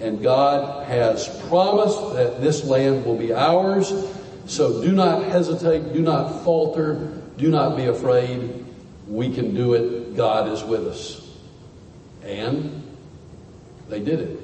and 0.00 0.22
God 0.22 0.86
has 0.86 1.28
promised 1.48 2.14
that 2.14 2.40
this 2.40 2.64
land 2.64 3.04
will 3.04 3.16
be 3.16 3.32
ours. 3.32 3.92
So 4.46 4.82
do 4.82 4.92
not 4.92 5.24
hesitate, 5.24 5.92
do 5.92 6.00
not 6.00 6.44
falter, 6.44 7.20
do 7.36 7.50
not 7.50 7.76
be 7.76 7.86
afraid. 7.86 8.64
We 9.08 9.34
can 9.34 9.54
do 9.54 9.74
it. 9.74 10.16
God 10.16 10.48
is 10.48 10.62
with 10.64 10.86
us. 10.86 11.22
And 12.22 12.82
they 13.88 14.00
did 14.00 14.20
it 14.20 14.40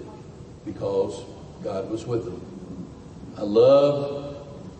because 0.64 1.24
God 1.64 1.90
was 1.90 2.06
with 2.06 2.24
them. 2.24 2.40
I 3.36 3.42
love, 3.42 4.36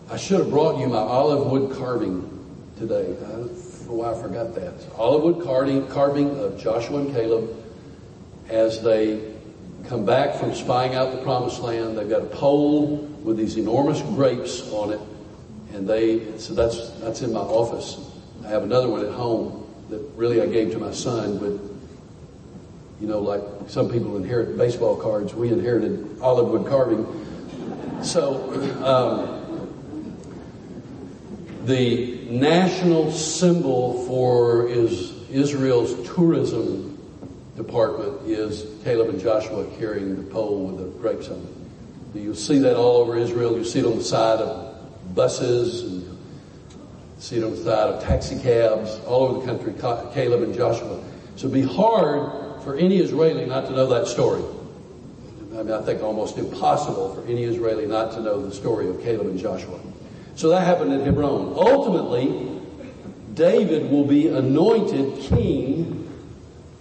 I 0.09 0.17
should 0.17 0.39
have 0.39 0.49
brought 0.49 0.79
you 0.79 0.87
my 0.87 0.97
olive 0.97 1.51
wood 1.51 1.75
carving 1.77 2.29
today. 2.77 3.15
I 3.25 3.72
why 3.91 4.11
I 4.11 4.21
forgot 4.21 4.55
that. 4.55 4.73
Olive 4.95 5.23
wood 5.23 5.45
carving, 5.45 5.87
carving 5.87 6.39
of 6.39 6.59
Joshua 6.59 6.99
and 6.99 7.13
Caleb 7.13 7.63
as 8.49 8.81
they 8.81 9.33
come 9.87 10.05
back 10.05 10.35
from 10.35 10.53
spying 10.53 10.95
out 10.95 11.11
the 11.11 11.21
promised 11.21 11.59
land. 11.59 11.97
They've 11.97 12.09
got 12.09 12.21
a 12.21 12.27
pole 12.27 12.97
with 13.23 13.37
these 13.37 13.57
enormous 13.57 14.01
grapes 14.01 14.71
on 14.71 14.93
it. 14.93 14.99
And 15.73 15.87
they, 15.87 16.37
so 16.37 16.53
that's, 16.53 16.91
that's 16.99 17.21
in 17.21 17.33
my 17.33 17.39
office. 17.39 17.97
I 18.45 18.49
have 18.49 18.63
another 18.63 18.89
one 18.89 19.05
at 19.05 19.11
home 19.11 19.67
that 19.89 19.99
really 20.15 20.41
I 20.41 20.47
gave 20.47 20.71
to 20.71 20.79
my 20.79 20.91
son, 20.91 21.37
but 21.37 21.73
you 23.01 23.07
know, 23.07 23.19
like 23.19 23.41
some 23.67 23.89
people 23.89 24.15
inherit 24.17 24.57
baseball 24.57 24.95
cards, 24.95 25.33
we 25.33 25.49
inherited 25.49 26.19
olive 26.21 26.47
wood 26.47 26.67
carving. 26.67 27.05
So, 28.01 28.51
um, 28.83 29.41
the 31.65 32.22
national 32.39 33.11
symbol 33.11 34.05
for 34.05 34.67
is 34.67 35.11
Israel's 35.29 36.07
tourism 36.15 36.97
department 37.55 38.27
is 38.27 38.65
Caleb 38.83 39.09
and 39.09 39.19
Joshua 39.19 39.65
carrying 39.77 40.15
the 40.15 40.23
pole 40.23 40.65
with 40.67 40.77
the 40.77 40.99
grapes 40.99 41.29
on 41.29 41.37
it. 41.37 42.19
You'll 42.19 42.35
see 42.35 42.59
that 42.59 42.75
all 42.75 42.97
over 42.97 43.17
Israel. 43.17 43.57
You 43.57 43.63
see 43.63 43.79
it 43.79 43.85
on 43.85 43.97
the 43.97 44.03
side 44.03 44.39
of 44.39 45.15
buses 45.15 45.81
and 45.83 46.17
see 47.19 47.37
it 47.37 47.43
on 47.43 47.51
the 47.51 47.57
side 47.57 47.89
of 47.89 48.03
taxi 48.03 48.39
cabs 48.39 48.99
all 49.05 49.23
over 49.23 49.39
the 49.39 49.45
country, 49.45 49.73
Caleb 50.13 50.43
and 50.43 50.55
Joshua. 50.55 51.03
So 51.35 51.47
it'd 51.47 51.53
be 51.53 51.61
hard 51.61 52.61
for 52.63 52.75
any 52.75 52.97
Israeli 52.97 53.45
not 53.45 53.65
to 53.67 53.71
know 53.71 53.87
that 53.87 54.07
story. 54.07 54.43
I 55.53 55.63
mean, 55.63 55.71
I 55.71 55.81
think 55.83 56.01
almost 56.01 56.37
impossible 56.37 57.15
for 57.15 57.25
any 57.27 57.43
Israeli 57.43 57.85
not 57.85 58.11
to 58.13 58.21
know 58.21 58.41
the 58.41 58.53
story 58.53 58.89
of 58.89 59.01
Caleb 59.01 59.27
and 59.27 59.39
Joshua. 59.39 59.79
So 60.35 60.49
that 60.49 60.61
happened 60.61 60.93
at 60.93 61.05
Hebron. 61.05 61.53
Ultimately, 61.55 62.59
David 63.33 63.89
will 63.89 64.05
be 64.05 64.27
anointed 64.27 65.19
king 65.21 66.09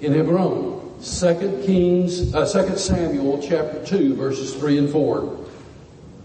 in 0.00 0.12
Hebron. 0.12 1.00
Second 1.00 1.64
Kings, 1.64 2.34
uh, 2.34 2.46
Second 2.46 2.78
Samuel 2.78 3.42
chapter 3.42 3.84
2 3.84 4.14
verses 4.14 4.54
3 4.54 4.78
and 4.78 4.90
4. 4.90 5.38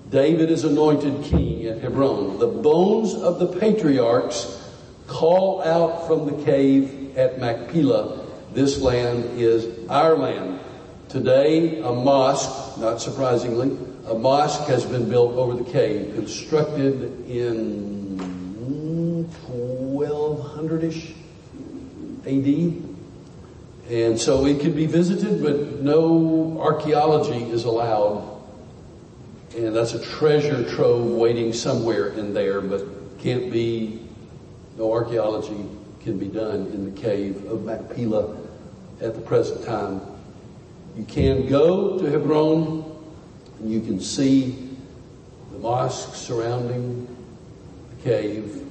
David 0.10 0.50
is 0.52 0.64
anointed 0.64 1.24
king 1.24 1.66
at 1.66 1.82
Hebron. 1.82 2.40
The 2.40 2.48
bones 2.48 3.14
of 3.14 3.40
the 3.40 3.48
patriarchs 3.60 4.64
call 5.08 5.62
out 5.64 6.08
from 6.08 6.26
the 6.26 6.44
cave 6.46 7.18
at 7.18 7.40
Machpelah. 7.40 8.26
This 8.54 8.80
land 8.80 9.40
is 9.40 9.88
our 9.90 10.16
land. 10.16 10.60
Today, 11.10 11.80
a 11.80 11.92
mosque, 11.92 12.78
not 12.80 13.02
surprisingly, 13.02 13.78
a 14.08 14.14
mosque 14.14 14.68
has 14.68 14.86
been 14.86 15.10
built 15.10 15.34
over 15.36 15.56
the 15.56 15.70
cave, 15.70 16.16
constructed 16.16 17.28
in 17.30 18.18
1200-ish 19.48 21.14
AD. 22.26 22.84
And 23.90 24.20
so 24.20 24.46
it 24.46 24.60
can 24.60 24.74
be 24.74 24.86
visited, 24.86 25.42
but 25.42 25.82
no 25.82 26.60
archaeology 26.60 27.44
is 27.52 27.64
allowed 27.64 28.38
And 29.56 29.76
that's 29.76 29.94
a 29.94 30.00
treasure 30.00 30.70
trove 30.70 31.10
waiting 31.10 31.52
somewhere 31.54 32.10
in 32.10 32.34
there, 32.34 32.62
but 32.62 32.86
can't 33.18 33.52
be, 33.52 34.00
no 34.78 34.92
archaeology 34.92 35.66
can 36.02 36.20
be 36.20 36.28
done 36.28 36.68
in 36.68 36.94
the 36.94 37.02
cave 37.02 37.44
of 37.46 37.64
Machpelah 37.64 38.38
at 39.02 39.16
the 39.16 39.22
present 39.22 39.66
time. 39.66 40.02
You 40.96 41.06
can 41.06 41.48
go 41.48 41.98
to 41.98 42.06
Hebron 42.06 42.97
and 43.60 43.72
you 43.72 43.82
can 43.82 44.00
see 44.00 44.70
the 45.52 45.60
mosque 45.60 46.16
surrounding 46.16 47.08
the 47.90 48.04
cave. 48.04 48.64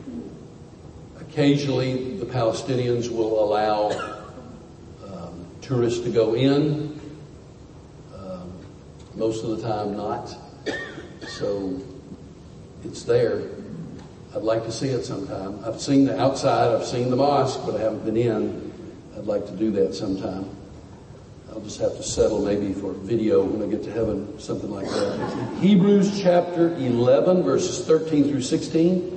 Occasionally, 1.21 2.17
the 2.19 2.27
Palestinians 2.27 3.11
will 3.11 3.43
allow 3.43 3.91
um, 5.05 5.47
tourists 5.61 6.01
to 6.01 6.11
go 6.11 6.35
in. 6.35 7.01
Um, 8.17 8.53
most 9.15 9.45
of 9.45 9.51
the 9.51 9.63
time, 9.63 9.97
not. 9.97 10.35
So 11.29 11.81
it's 12.85 13.03
there. 13.03 13.43
I'd 14.35 14.43
like 14.43 14.65
to 14.65 14.73
see 14.73 14.89
it 14.89 15.05
sometime. 15.05 15.65
I've 15.65 15.81
seen 15.81 16.05
the 16.05 16.21
outside, 16.21 16.75
I've 16.75 16.87
seen 16.87 17.11
the 17.11 17.17
mosque, 17.17 17.61
but 17.67 17.77
I 17.77 17.81
haven't 17.81 18.05
been 18.05 18.17
in. 18.17 18.73
I'd 19.17 19.25
like 19.25 19.47
to 19.47 19.53
do 19.53 19.71
that 19.73 19.95
sometime. 19.95 20.56
I'll 21.57 21.63
just 21.63 21.81
have 21.81 21.97
to 21.97 22.03
settle 22.03 22.45
maybe 22.45 22.75
for 22.75 22.93
video 22.93 23.43
when 23.43 23.67
I 23.67 23.71
get 23.71 23.83
to 23.85 23.91
heaven, 23.91 24.39
something 24.39 24.71
like 24.71 24.87
that. 24.91 25.59
Hebrews 25.59 26.21
chapter 26.21 26.75
11, 26.75 27.45
verses 27.45 27.83
13 27.87 28.25
through 28.25 28.43
16. 28.43 29.13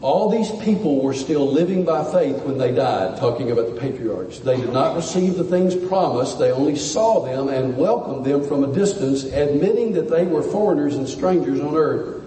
All 0.00 0.30
these 0.30 0.52
people 0.62 1.02
were 1.02 1.12
still 1.12 1.44
living 1.44 1.84
by 1.84 2.04
faith 2.12 2.40
when 2.44 2.56
they 2.56 2.70
died, 2.70 3.18
talking 3.18 3.50
about 3.50 3.74
the 3.74 3.80
patriarchs. 3.80 4.38
They 4.38 4.58
did 4.58 4.72
not 4.72 4.94
receive 4.94 5.34
the 5.34 5.42
things 5.42 5.74
promised. 5.74 6.38
They 6.38 6.52
only 6.52 6.76
saw 6.76 7.18
them 7.18 7.48
and 7.48 7.76
welcomed 7.76 8.24
them 8.24 8.46
from 8.46 8.62
a 8.62 8.72
distance, 8.72 9.24
admitting 9.24 9.90
that 9.94 10.08
they 10.08 10.24
were 10.24 10.44
foreigners 10.44 10.94
and 10.94 11.08
strangers 11.08 11.58
on 11.58 11.74
earth. 11.74 12.22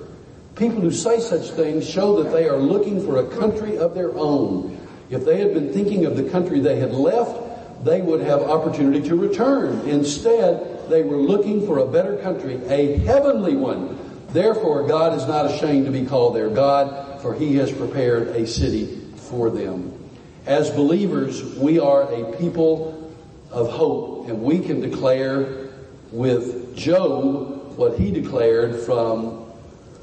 People 0.58 0.82
who 0.82 0.91
say 0.91 1.22
such 1.22 1.51
things 1.51 1.89
show 1.89 2.22
that 2.22 2.34
they 2.34 2.50
are 2.50 2.58
looking 2.58 3.06
for 3.06 3.20
a 3.20 3.38
country 3.38 3.77
of 3.77 3.96
their 3.96 4.13
own. 4.18 4.86
If 5.10 5.24
they 5.24 5.38
had 5.38 5.53
been 5.53 5.72
thinking 5.72 6.06
of 6.06 6.18
the 6.18 6.30
country 6.30 6.60
they 6.60 6.77
had 6.77 6.91
left, 6.91 7.50
they 7.84 8.02
would 8.02 8.22
have 8.22 8.42
opportunity 8.42 9.08
to 9.08 9.16
return. 9.16 9.88
Instead, 9.88 10.90
they 10.90 11.04
were 11.04 11.18
looking 11.18 11.66
for 11.66 11.80
a 11.80 11.88
better 11.88 12.18
country, 12.18 12.62
a 12.68 12.98
heavenly 12.98 13.56
one. 13.56 13.98
Therefore, 14.30 14.88
God 14.88 15.18
is 15.18 15.28
not 15.28 15.46
ashamed 15.46 15.86
to 15.86 15.92
be 15.92 16.06
called 16.06 16.36
their 16.36 16.50
God 16.50 17.12
for 17.22 17.36
he 17.36 17.56
has 17.56 17.72
prepared 17.72 18.30
a 18.30 18.48
city 18.48 19.00
for 19.16 19.50
them. 19.50 19.98
As 20.46 20.70
believers, 20.72 21.44
we 21.56 21.80
are 21.80 22.12
a 22.12 22.36
people 22.38 23.16
of 23.52 23.70
hope, 23.70 24.28
and 24.28 24.42
we 24.42 24.60
can 24.60 24.82
declare 24.82 25.70
with 26.12 26.76
Job 26.76 27.78
what 27.78 27.98
he 27.98 28.12
declared 28.12 28.82
from 28.82 29.46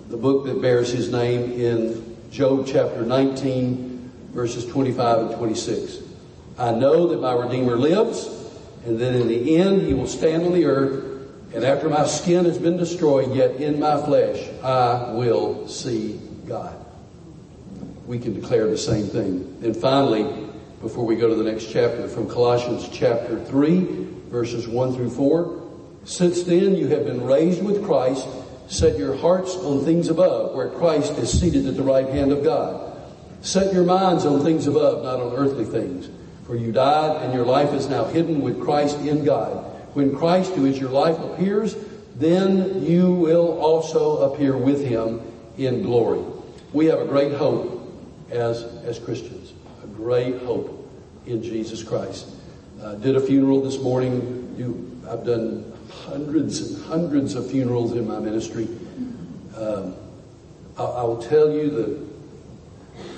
the 0.09 0.17
book 0.17 0.47
that 0.47 0.63
bears 0.63 0.91
his 0.91 1.11
name 1.11 1.53
in 1.53 2.17
Job 2.31 2.67
chapter 2.67 3.03
19, 3.03 4.11
verses 4.33 4.65
25 4.67 5.19
and 5.19 5.37
26. 5.37 6.08
I 6.59 6.73
know 6.73 7.09
that 7.09 7.21
my 7.21 7.33
Redeemer 7.33 7.77
lives, 7.77 8.27
and 8.85 8.99
that 8.99 9.15
in 9.15 9.29
the 9.29 9.57
end 9.57 9.83
he 9.83 9.95
will 9.95 10.07
stand 10.07 10.45
on 10.45 10.53
the 10.53 10.65
earth, 10.65 11.05
and 11.55 11.65
after 11.65 11.89
my 11.89 12.07
skin 12.07 12.45
has 12.45 12.59
been 12.59 12.77
destroyed, 12.77 13.35
yet 13.35 13.53
in 13.53 13.81
my 13.81 14.03
flesh 14.05 14.49
I 14.63 15.13
will 15.13 15.69
see 15.69 16.21
God 16.47 16.85
we 18.09 18.19
can 18.19 18.33
declare 18.33 18.67
the 18.67 18.79
same 18.79 19.07
thing. 19.07 19.59
And 19.63 19.77
finally, 19.77 20.25
before 20.81 21.05
we 21.05 21.15
go 21.15 21.29
to 21.29 21.35
the 21.35 21.45
next 21.45 21.71
chapter, 21.71 22.09
from 22.09 22.29
Colossians 22.29 22.89
chapter 22.89 23.45
3, 23.45 24.07
verses 24.31 24.67
1 24.67 24.95
through 24.95 25.11
4. 25.11 25.69
Since 26.05 26.45
then 26.45 26.75
you 26.75 26.89
have 26.89 27.05
been 27.05 27.23
raised 27.23 27.63
with 27.63 27.85
Christ, 27.85 28.27
set 28.69 28.97
your 28.99 29.15
hearts 29.15 29.55
on 29.57 29.85
things 29.85 30.09
above, 30.09 30.55
where 30.55 30.71
Christ 30.71 31.13
is 31.19 31.39
seated 31.39 31.67
at 31.67 31.77
the 31.77 31.83
right 31.83 32.09
hand 32.09 32.33
of 32.33 32.43
God. 32.43 32.97
Set 33.43 33.75
your 33.75 33.85
minds 33.85 34.25
on 34.25 34.43
things 34.43 34.67
above, 34.67 35.05
not 35.05 35.21
on 35.21 35.35
earthly 35.35 35.67
things. 35.67 36.09
For 36.49 36.57
you 36.57 36.73
died, 36.73 37.23
and 37.23 37.35
your 37.35 37.45
life 37.45 37.75
is 37.75 37.91
now 37.91 38.07
hidden 38.07 38.41
with 38.41 38.59
Christ 38.59 38.99
in 39.01 39.23
God. 39.23 39.67
When 39.93 40.17
Christ, 40.17 40.55
who 40.55 40.65
is 40.65 40.79
your 40.79 40.89
life, 40.89 41.19
appears, 41.19 41.77
then 42.17 42.83
you 42.83 43.13
will 43.13 43.61
also 43.61 44.33
appear 44.33 44.57
with 44.57 44.83
him 44.83 45.21
in 45.59 45.83
glory. 45.83 46.25
We 46.73 46.87
have 46.87 47.01
a 47.01 47.05
great 47.05 47.33
hope 47.33 47.93
as, 48.31 48.63
as 48.63 48.99
Christians. 48.99 49.53
A 49.85 49.87
great 49.89 50.41
hope 50.41 50.91
in 51.27 51.43
Jesus 51.43 51.83
Christ. 51.83 52.27
Uh, 52.81 52.95
did 52.95 53.15
a 53.15 53.21
funeral 53.21 53.61
this 53.61 53.79
morning. 53.79 54.55
You, 54.57 55.03
I've 55.07 55.27
done 55.27 55.71
hundreds 55.91 56.63
and 56.63 56.83
hundreds 56.87 57.35
of 57.35 57.51
funerals 57.51 57.93
in 57.93 58.09
my 58.09 58.21
ministry. 58.21 58.69
Um, 59.55 59.95
I, 60.79 60.83
I 60.83 61.03
will 61.03 61.23
tell 61.23 61.53
you 61.53 61.69
the, 61.69 62.08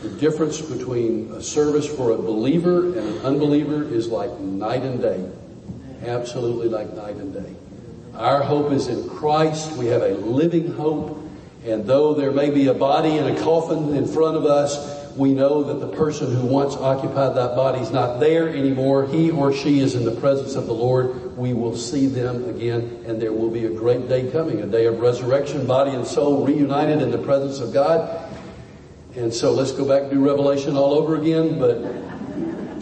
the 0.03 0.09
difference 0.09 0.61
between 0.61 1.31
a 1.33 1.43
service 1.43 1.87
for 1.87 2.12
a 2.12 2.16
believer 2.16 2.87
and 2.87 2.97
an 2.97 3.19
unbeliever 3.19 3.85
is 3.85 4.09
like 4.09 4.31
night 4.40 4.83
and 4.83 5.01
day. 5.01 5.29
Absolutely 6.07 6.69
like 6.69 6.93
night 6.95 7.16
and 7.16 7.35
day. 7.35 7.55
Our 8.14 8.43
hope 8.43 8.73
is 8.73 8.88
in 8.88 9.09
Christ. 9.09 9.77
We 9.77 9.87
have 9.87 10.03
a 10.03 10.14
living 10.14 10.73
hope. 10.73 11.19
And 11.64 11.85
though 11.85 12.14
there 12.14 12.33
may 12.33 12.51
be 12.51 12.69
a 12.69 12.75
body 12.75 13.19
in 13.19 13.27
a 13.27 13.38
coffin 13.40 13.95
in 13.95 14.07
front 14.07 14.37
of 14.37 14.47
us, 14.47 14.99
we 15.16 15.35
know 15.35 15.64
that 15.64 15.85
the 15.85 15.95
person 15.95 16.35
who 16.35 16.47
once 16.47 16.75
occupied 16.77 17.37
that 17.37 17.55
body 17.55 17.81
is 17.81 17.90
not 17.90 18.21
there 18.21 18.49
anymore. 18.49 19.07
He 19.07 19.31
or 19.31 19.53
she 19.53 19.81
is 19.81 19.95
in 19.95 20.05
the 20.05 20.19
presence 20.21 20.55
of 20.55 20.66
the 20.66 20.73
Lord. 20.73 21.37
We 21.37 21.53
will 21.53 21.77
see 21.77 22.07
them 22.07 22.49
again, 22.49 23.05
and 23.07 23.21
there 23.21 23.33
will 23.33 23.51
be 23.51 23.66
a 23.66 23.71
great 23.71 24.09
day 24.09 24.31
coming, 24.31 24.62
a 24.62 24.66
day 24.66 24.87
of 24.87 25.01
resurrection, 25.01 25.66
body 25.66 25.90
and 25.90 26.07
soul 26.07 26.47
reunited 26.47 27.03
in 27.03 27.11
the 27.11 27.19
presence 27.19 27.61
of 27.61 27.73
God. 27.73 28.30
And 29.16 29.35
so 29.35 29.51
let's 29.53 29.73
go 29.73 29.85
back 29.85 30.03
and 30.03 30.11
do 30.12 30.25
Revelation 30.25 30.77
all 30.77 30.94
over 30.94 31.16
again, 31.16 31.59
but 31.59 31.79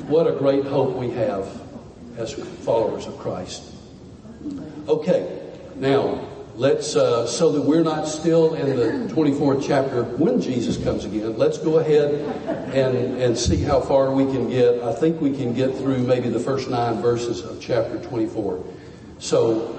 what 0.08 0.26
a 0.26 0.32
great 0.32 0.64
hope 0.64 0.94
we 0.94 1.10
have 1.12 1.48
as 2.18 2.34
followers 2.34 3.06
of 3.06 3.18
Christ. 3.18 3.62
Okay, 4.86 5.40
now 5.76 6.28
let's 6.54 6.96
uh, 6.96 7.26
so 7.26 7.52
that 7.52 7.62
we're 7.62 7.82
not 7.82 8.06
still 8.06 8.54
in 8.54 8.76
the 8.76 9.14
24th 9.14 9.64
chapter 9.64 10.02
when 10.02 10.40
jesus 10.40 10.76
comes 10.82 11.04
again 11.04 11.38
let's 11.38 11.56
go 11.56 11.78
ahead 11.78 12.12
and 12.74 12.96
and 13.22 13.38
see 13.38 13.62
how 13.62 13.80
far 13.80 14.10
we 14.10 14.24
can 14.24 14.50
get. 14.50 14.82
I 14.82 14.92
think 14.92 15.20
we 15.20 15.36
can 15.36 15.54
get 15.54 15.76
through 15.76 15.98
maybe 15.98 16.28
the 16.28 16.40
first 16.40 16.68
nine 16.68 17.00
verses 17.00 17.42
of 17.42 17.60
chapter 17.60 18.02
24 18.02 18.64
so 19.18 19.72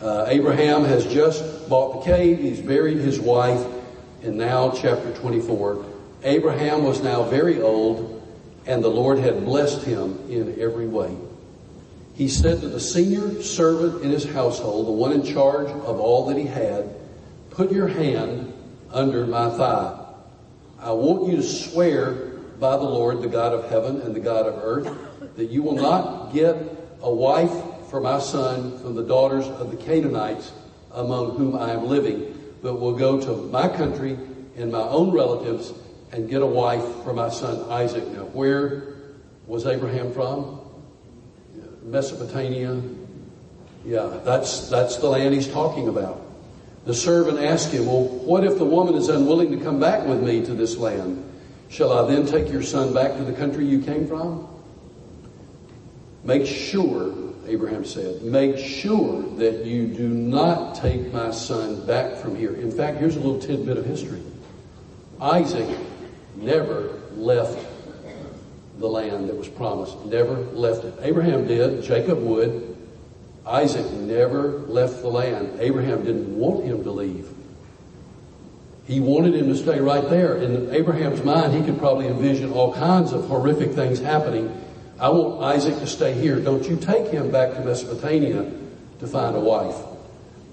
uh, 0.00 0.24
abraham 0.26 0.84
has 0.84 1.06
just 1.06 1.68
bought 1.68 2.04
the 2.04 2.10
cave. 2.10 2.40
He's 2.40 2.60
buried 2.60 2.98
his 2.98 3.20
wife 3.20 3.64
and 4.26 4.36
now 4.36 4.70
chapter 4.70 5.14
24 5.14 5.84
abraham 6.24 6.84
was 6.84 7.00
now 7.02 7.22
very 7.22 7.62
old 7.62 8.12
and 8.66 8.82
the 8.84 8.88
lord 8.88 9.18
had 9.18 9.44
blessed 9.44 9.82
him 9.84 10.18
in 10.28 10.60
every 10.60 10.86
way 10.86 11.16
he 12.16 12.28
said 12.28 12.62
to 12.62 12.68
the 12.68 12.80
senior 12.80 13.42
servant 13.42 14.02
in 14.02 14.10
his 14.10 14.24
household, 14.24 14.86
the 14.86 14.92
one 14.92 15.12
in 15.12 15.22
charge 15.22 15.68
of 15.68 16.00
all 16.00 16.24
that 16.26 16.38
he 16.38 16.46
had, 16.46 16.96
put 17.50 17.70
your 17.70 17.88
hand 17.88 18.54
under 18.90 19.26
my 19.26 19.50
thigh. 19.50 20.02
I 20.80 20.92
want 20.92 21.30
you 21.30 21.36
to 21.36 21.42
swear 21.42 22.12
by 22.58 22.78
the 22.78 22.84
Lord, 22.84 23.20
the 23.20 23.28
God 23.28 23.52
of 23.52 23.68
heaven 23.68 24.00
and 24.00 24.14
the 24.14 24.20
God 24.20 24.46
of 24.46 24.54
earth, 24.62 25.36
that 25.36 25.50
you 25.50 25.62
will 25.62 25.76
not 25.76 26.32
get 26.32 26.56
a 27.02 27.12
wife 27.12 27.52
for 27.90 28.00
my 28.00 28.18
son 28.18 28.78
from 28.78 28.94
the 28.94 29.04
daughters 29.04 29.46
of 29.46 29.70
the 29.70 29.76
Canaanites 29.76 30.52
among 30.92 31.36
whom 31.36 31.54
I 31.54 31.72
am 31.72 31.86
living, 31.86 32.35
but 32.66 32.80
will 32.80 32.94
go 32.96 33.20
to 33.20 33.32
my 33.52 33.68
country 33.68 34.18
and 34.56 34.72
my 34.72 34.80
own 34.80 35.12
relatives 35.12 35.72
and 36.10 36.28
get 36.28 36.42
a 36.42 36.46
wife 36.46 36.82
for 37.04 37.12
my 37.12 37.28
son 37.28 37.70
Isaac. 37.70 38.04
Now, 38.08 38.24
where 38.24 38.94
was 39.46 39.66
Abraham 39.66 40.12
from? 40.12 40.58
Mesopotamia. 41.84 42.82
Yeah, 43.84 44.18
that's, 44.24 44.68
that's 44.68 44.96
the 44.96 45.06
land 45.06 45.32
he's 45.32 45.46
talking 45.46 45.86
about. 45.86 46.20
The 46.86 46.94
servant 46.94 47.38
asked 47.38 47.70
him, 47.70 47.86
Well, 47.86 48.02
what 48.02 48.42
if 48.42 48.58
the 48.58 48.64
woman 48.64 48.96
is 48.96 49.08
unwilling 49.10 49.56
to 49.56 49.64
come 49.64 49.78
back 49.78 50.04
with 50.04 50.20
me 50.20 50.44
to 50.44 50.52
this 50.52 50.76
land? 50.76 51.22
Shall 51.68 51.92
I 51.92 52.12
then 52.12 52.26
take 52.26 52.50
your 52.50 52.64
son 52.64 52.92
back 52.92 53.16
to 53.16 53.22
the 53.22 53.32
country 53.32 53.64
you 53.64 53.80
came 53.80 54.08
from? 54.08 54.48
Make 56.24 56.46
sure, 56.46 57.25
Abraham 57.48 57.84
said, 57.84 58.22
make 58.22 58.58
sure 58.58 59.22
that 59.36 59.64
you 59.64 59.86
do 59.86 60.08
not 60.08 60.74
take 60.74 61.12
my 61.12 61.30
son 61.30 61.86
back 61.86 62.16
from 62.16 62.36
here. 62.36 62.54
In 62.54 62.70
fact, 62.70 62.98
here's 62.98 63.16
a 63.16 63.20
little 63.20 63.40
tidbit 63.40 63.76
of 63.76 63.86
history. 63.86 64.22
Isaac 65.20 65.78
never 66.36 67.00
left 67.14 67.58
the 68.78 68.86
land 68.86 69.28
that 69.28 69.36
was 69.36 69.48
promised, 69.48 70.04
never 70.04 70.34
left 70.34 70.84
it. 70.84 70.94
Abraham 71.00 71.46
did, 71.46 71.82
Jacob 71.82 72.18
would. 72.20 72.76
Isaac 73.46 73.90
never 73.92 74.58
left 74.66 75.02
the 75.02 75.08
land. 75.08 75.60
Abraham 75.60 76.04
didn't 76.04 76.36
want 76.36 76.64
him 76.64 76.82
to 76.84 76.90
leave. 76.90 77.28
He 78.86 79.00
wanted 79.00 79.34
him 79.34 79.48
to 79.48 79.56
stay 79.56 79.80
right 79.80 80.08
there. 80.08 80.36
In 80.36 80.72
Abraham's 80.72 81.22
mind, 81.24 81.54
he 81.54 81.62
could 81.62 81.78
probably 81.78 82.06
envision 82.06 82.52
all 82.52 82.72
kinds 82.74 83.12
of 83.12 83.26
horrific 83.26 83.72
things 83.72 83.98
happening. 83.98 84.62
I 84.98 85.10
want 85.10 85.42
Isaac 85.42 85.78
to 85.80 85.86
stay 85.86 86.14
here. 86.14 86.40
Don't 86.40 86.66
you 86.66 86.76
take 86.76 87.08
him 87.08 87.30
back 87.30 87.52
to 87.54 87.60
Mesopotamia 87.60 88.50
to 89.00 89.06
find 89.06 89.36
a 89.36 89.40
wife. 89.40 89.76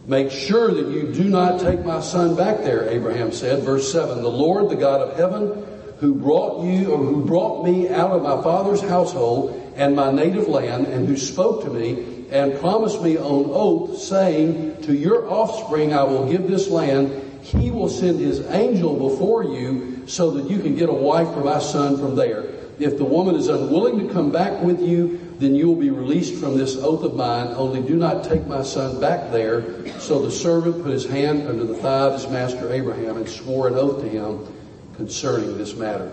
Make 0.06 0.32
sure 0.32 0.70
that 0.74 0.88
you 0.90 1.14
do 1.14 1.24
not 1.24 1.62
take 1.62 1.86
my 1.86 2.02
son 2.02 2.36
back 2.36 2.58
there, 2.58 2.90
Abraham 2.90 3.32
said. 3.32 3.64
Verse 3.64 3.90
7, 3.90 4.22
the 4.22 4.28
Lord, 4.30 4.70
the 4.70 4.76
God 4.76 5.00
of 5.00 5.16
heaven, 5.16 5.66
who 6.00 6.16
brought 6.16 6.66
you 6.66 6.92
or 6.92 6.98
who 6.98 7.24
brought 7.24 7.64
me 7.64 7.88
out 7.88 8.12
of 8.12 8.22
my 8.22 8.42
father's 8.44 8.82
household 8.82 9.74
and 9.78 9.96
my 9.96 10.12
native 10.12 10.50
land 10.50 10.88
and 10.88 11.08
who 11.08 11.16
spoke 11.16 11.64
to 11.64 11.70
me 11.70 12.26
and 12.30 12.60
promised 12.60 13.02
me 13.02 13.18
on 13.18 13.46
oath 13.54 13.98
saying, 13.98 14.82
to 14.82 14.94
your 14.94 15.30
offspring 15.30 15.94
I 15.94 16.04
will 16.04 16.30
give 16.30 16.50
this 16.50 16.68
land. 16.68 17.42
He 17.42 17.72
will 17.72 17.90
send 17.90 18.20
his 18.20 18.46
angel 18.48 19.10
before 19.10 19.46
you 19.46 20.06
so 20.08 20.32
that 20.32 20.50
you 20.50 20.60
can 20.60 20.76
get 20.76 20.90
a 20.90 20.94
wife 20.94 21.34
for 21.34 21.46
my 21.46 21.60
son 21.60 21.98
from 21.98 22.16
there. 22.16 22.53
If 22.80 22.98
the 22.98 23.06
woman 23.06 23.36
is 23.36 23.48
unwilling 23.48 24.00
to 24.08 24.14
come 24.14 24.32
back 24.32 24.62
with 24.62 24.82
you, 24.82 25.20
then 25.38 25.56
you 25.56 25.68
will 25.68 25.76
be 25.76 25.90
released 25.90 26.36
from 26.36 26.58
this 26.58 26.76
oath 26.78 27.04
of 27.04 27.16
mine. 27.16 27.48
Only 27.56 27.82
do 27.82 27.96
not 27.96 28.24
take 28.24 28.48
my 28.48 28.64
son 28.64 29.00
back 29.00 29.32
there. 29.32 29.64
So 30.00 30.22
the 30.22 30.32
servant 30.32 30.84
put 30.84 30.92
his 30.92 31.06
hand 31.06 31.48
under 31.48 31.66
the 31.66 31.76
thigh 31.76 32.08
of 32.08 32.14
his 32.14 32.28
master 32.30 32.72
Abraham 32.72 33.18
and 33.18 33.30
swore 33.30 33.68
an 33.68 33.76
oath 33.76 34.02
to 34.02 34.10
him 34.10 34.48
concerning 34.96 35.58
this 35.58 35.76
matter. 35.76 36.12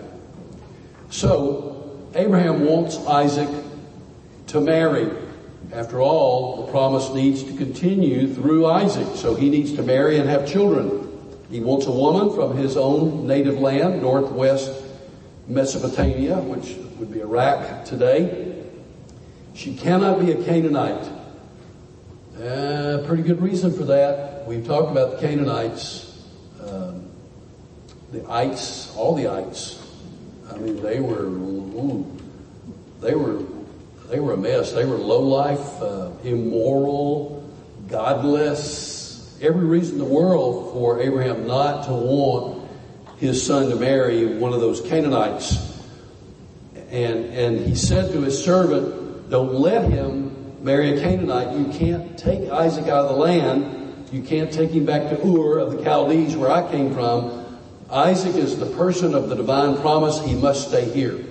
So 1.09 2.07
Abraham 2.13 2.65
wants 2.65 2.97
Isaac 3.07 3.49
to 4.47 4.61
marry. 4.61 5.09
After 5.71 6.01
all, 6.01 6.65
the 6.65 6.71
promise 6.71 7.09
needs 7.13 7.43
to 7.43 7.53
continue 7.53 8.33
through 8.33 8.65
Isaac, 8.65 9.15
so 9.15 9.35
he 9.35 9.49
needs 9.49 9.73
to 9.73 9.83
marry 9.83 10.17
and 10.17 10.29
have 10.29 10.47
children. 10.47 11.07
He 11.49 11.61
wants 11.61 11.85
a 11.85 11.91
woman 11.91 12.35
from 12.35 12.57
his 12.57 12.75
own 12.75 13.25
native 13.27 13.59
land, 13.59 14.01
northwest 14.01 14.71
Mesopotamia, 15.51 16.37
which 16.37 16.77
would 16.97 17.11
be 17.11 17.19
Iraq 17.19 17.85
today. 17.85 18.63
She 19.53 19.75
cannot 19.75 20.19
be 20.19 20.31
a 20.31 20.43
Canaanite. 20.43 21.11
Uh, 22.41 23.03
pretty 23.05 23.23
good 23.23 23.41
reason 23.41 23.73
for 23.73 23.83
that. 23.83 24.47
We've 24.47 24.65
talked 24.65 24.91
about 24.91 25.11
the 25.11 25.27
Canaanites, 25.27 26.25
um, 26.65 27.11
the 28.11 28.27
ites, 28.29 28.95
all 28.95 29.13
the 29.13 29.27
ites. 29.27 29.85
I 30.49 30.57
mean, 30.57 30.81
they 30.81 30.99
were, 30.99 31.25
ooh, 31.25 32.05
they 33.01 33.13
were, 33.13 33.43
they 34.09 34.19
were 34.19 34.33
a 34.33 34.37
mess. 34.37 34.71
They 34.71 34.85
were 34.85 34.95
low 34.95 35.19
life, 35.19 35.81
uh, 35.81 36.11
immoral, 36.23 37.47
godless. 37.89 39.37
Every 39.41 39.65
reason 39.65 39.95
in 39.95 39.99
the 39.99 40.05
world 40.05 40.73
for 40.73 41.01
Abraham 41.01 41.45
not 41.45 41.85
to 41.85 41.91
want 41.91 42.60
his 43.21 43.45
son 43.45 43.69
to 43.69 43.75
marry 43.75 44.25
one 44.25 44.51
of 44.51 44.59
those 44.61 44.81
Canaanites. 44.81 45.79
And, 46.89 47.25
and 47.25 47.59
he 47.59 47.75
said 47.75 48.11
to 48.13 48.21
his 48.21 48.43
servant, 48.43 49.29
don't 49.29 49.53
let 49.53 49.89
him 49.89 50.63
marry 50.63 50.97
a 50.97 51.01
Canaanite. 51.01 51.55
You 51.55 51.65
can't 51.71 52.17
take 52.17 52.49
Isaac 52.49 52.87
out 52.87 53.05
of 53.05 53.09
the 53.09 53.21
land. 53.21 54.09
You 54.11 54.23
can't 54.23 54.51
take 54.51 54.71
him 54.71 54.85
back 54.85 55.09
to 55.09 55.21
Ur 55.23 55.59
of 55.59 55.71
the 55.71 55.83
Chaldees 55.83 56.35
where 56.35 56.49
I 56.49 56.69
came 56.71 56.95
from. 56.95 57.59
Isaac 57.91 58.35
is 58.35 58.57
the 58.57 58.65
person 58.65 59.13
of 59.13 59.29
the 59.29 59.35
divine 59.35 59.77
promise. 59.77 60.19
He 60.25 60.33
must 60.33 60.69
stay 60.69 60.89
here. 60.91 61.23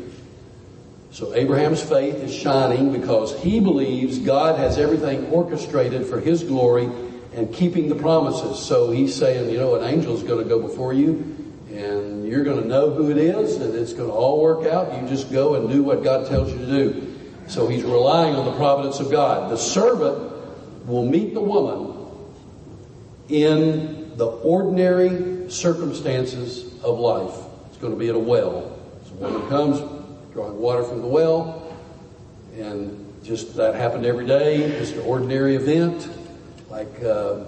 So 1.10 1.34
Abraham's 1.34 1.82
faith 1.82 2.14
is 2.14 2.32
shining 2.32 2.92
because 2.92 3.36
he 3.42 3.58
believes 3.58 4.20
God 4.20 4.60
has 4.60 4.78
everything 4.78 5.26
orchestrated 5.30 6.06
for 6.06 6.20
his 6.20 6.44
glory 6.44 6.88
and 7.34 7.52
keeping 7.52 7.88
the 7.88 7.96
promises. 7.96 8.64
So 8.64 8.92
he's 8.92 9.12
saying, 9.12 9.50
you 9.50 9.58
know, 9.58 9.74
an 9.74 9.92
angel 9.92 10.14
is 10.14 10.22
going 10.22 10.40
to 10.40 10.48
go 10.48 10.60
before 10.60 10.92
you 10.92 11.39
and 11.70 12.26
you're 12.26 12.42
going 12.42 12.60
to 12.60 12.66
know 12.66 12.90
who 12.90 13.10
it 13.10 13.18
is 13.18 13.56
and 13.56 13.74
it's 13.74 13.92
going 13.92 14.08
to 14.08 14.14
all 14.14 14.42
work 14.42 14.66
out. 14.66 15.00
You 15.00 15.08
just 15.08 15.30
go 15.30 15.54
and 15.54 15.68
do 15.70 15.82
what 15.82 16.02
God 16.02 16.28
tells 16.28 16.50
you 16.50 16.58
to 16.58 16.66
do. 16.66 17.18
So 17.46 17.68
he's 17.68 17.82
relying 17.82 18.34
on 18.34 18.44
the 18.44 18.52
providence 18.52 19.00
of 19.00 19.10
God. 19.10 19.50
The 19.50 19.56
servant 19.56 20.86
will 20.86 21.04
meet 21.04 21.34
the 21.34 21.40
woman 21.40 21.96
in 23.28 24.16
the 24.16 24.26
ordinary 24.26 25.50
circumstances 25.50 26.64
of 26.82 26.98
life. 26.98 27.34
It's 27.68 27.78
going 27.78 27.92
to 27.92 27.98
be 27.98 28.08
at 28.08 28.14
a 28.14 28.18
well. 28.18 28.78
So 29.06 29.14
woman 29.14 29.48
comes, 29.48 29.78
drawing 30.32 30.58
water 30.58 30.82
from 30.82 31.00
the 31.00 31.06
well, 31.06 31.76
and 32.56 33.22
just 33.22 33.56
that 33.56 33.74
happened 33.74 34.06
every 34.06 34.26
day, 34.26 34.68
just 34.78 34.94
an 34.94 35.00
ordinary 35.00 35.56
event, 35.56 36.08
like 36.68 37.02
uh, 37.02 37.44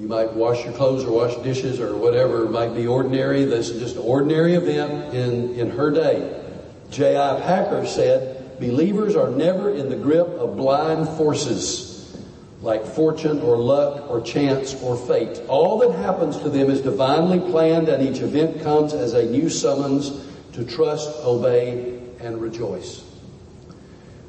you 0.00 0.08
might 0.08 0.32
wash 0.32 0.64
your 0.64 0.72
clothes 0.72 1.04
or 1.04 1.12
wash 1.12 1.36
dishes 1.44 1.78
or 1.78 1.94
whatever 1.94 2.46
it 2.46 2.50
might 2.50 2.74
be 2.74 2.86
ordinary. 2.86 3.44
This 3.44 3.68
is 3.68 3.80
just 3.80 3.96
an 3.96 4.02
ordinary 4.02 4.54
event 4.54 5.14
in, 5.14 5.54
in 5.56 5.70
her 5.70 5.90
day. 5.90 6.42
J.I. 6.90 7.40
Packer 7.42 7.86
said, 7.86 8.58
believers 8.58 9.14
are 9.14 9.28
never 9.28 9.70
in 9.70 9.90
the 9.90 9.96
grip 9.96 10.26
of 10.26 10.56
blind 10.56 11.06
forces 11.18 12.16
like 12.62 12.86
fortune 12.86 13.40
or 13.40 13.58
luck 13.58 14.10
or 14.10 14.22
chance 14.22 14.74
or 14.82 14.96
fate. 14.96 15.42
All 15.48 15.78
that 15.80 15.92
happens 15.98 16.38
to 16.38 16.48
them 16.48 16.70
is 16.70 16.80
divinely 16.80 17.38
planned 17.38 17.90
and 17.90 18.02
each 18.02 18.22
event 18.22 18.62
comes 18.62 18.94
as 18.94 19.12
a 19.12 19.24
new 19.26 19.50
summons 19.50 20.26
to 20.54 20.64
trust, 20.64 21.10
obey, 21.24 22.00
and 22.20 22.40
rejoice. 22.40 23.04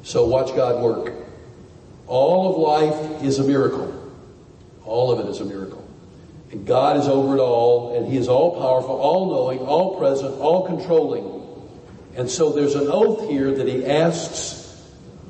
So 0.02 0.26
watch 0.26 0.54
God 0.54 0.82
work. 0.82 1.14
All 2.06 2.50
of 2.50 2.58
life 2.58 3.22
is 3.22 3.38
a 3.38 3.44
miracle. 3.44 4.01
All 4.84 5.12
of 5.12 5.20
it 5.20 5.30
is 5.30 5.40
a 5.40 5.44
miracle. 5.44 5.86
And 6.50 6.66
God 6.66 6.98
is 6.98 7.08
over 7.08 7.36
it 7.36 7.40
all, 7.40 7.96
and 7.96 8.06
He 8.06 8.18
is 8.18 8.28
all 8.28 8.60
powerful, 8.60 8.96
all 8.96 9.30
knowing, 9.30 9.60
all 9.60 9.96
present, 9.98 10.38
all 10.38 10.66
controlling. 10.66 11.40
And 12.14 12.30
so 12.30 12.52
there's 12.52 12.74
an 12.74 12.88
oath 12.88 13.28
here 13.28 13.52
that 13.52 13.66
He 13.66 13.86
asks 13.86 14.62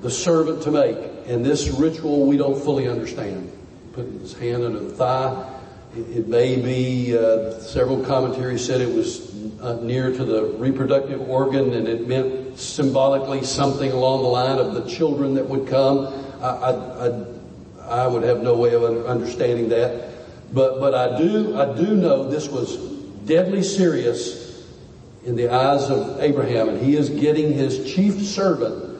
the 0.00 0.10
servant 0.10 0.62
to 0.64 0.70
make. 0.70 0.96
And 1.26 1.44
this 1.44 1.68
ritual 1.68 2.26
we 2.26 2.36
don't 2.36 2.60
fully 2.60 2.88
understand. 2.88 3.50
Putting 3.92 4.18
his 4.20 4.32
hand 4.34 4.64
under 4.64 4.80
the 4.80 4.92
thigh. 4.92 5.48
It, 5.96 6.18
it 6.18 6.28
may 6.28 6.56
be, 6.56 7.16
uh, 7.16 7.58
several 7.60 8.04
commentaries 8.04 8.66
said 8.66 8.80
it 8.80 8.92
was 8.92 9.32
uh, 9.60 9.78
near 9.82 10.10
to 10.10 10.24
the 10.24 10.44
reproductive 10.44 11.20
organ 11.28 11.72
and 11.74 11.86
it 11.86 12.08
meant 12.08 12.58
symbolically 12.58 13.44
something 13.44 13.92
along 13.92 14.22
the 14.22 14.28
line 14.28 14.58
of 14.58 14.74
the 14.74 14.90
children 14.90 15.34
that 15.34 15.48
would 15.48 15.68
come. 15.68 16.06
I, 16.40 16.46
I, 16.46 17.06
I 17.06 17.24
I 17.92 18.06
would 18.06 18.22
have 18.22 18.42
no 18.42 18.56
way 18.56 18.74
of 18.74 19.06
understanding 19.06 19.68
that. 19.68 20.08
But, 20.52 20.80
but 20.80 20.94
I 20.94 21.18
do, 21.18 21.58
I 21.58 21.76
do 21.76 21.94
know 21.94 22.28
this 22.28 22.48
was 22.48 22.76
deadly 23.26 23.62
serious 23.62 24.66
in 25.24 25.36
the 25.36 25.52
eyes 25.52 25.90
of 25.90 26.20
Abraham 26.20 26.70
and 26.70 26.80
he 26.80 26.96
is 26.96 27.10
getting 27.10 27.52
his 27.52 27.92
chief 27.94 28.22
servant, 28.22 28.98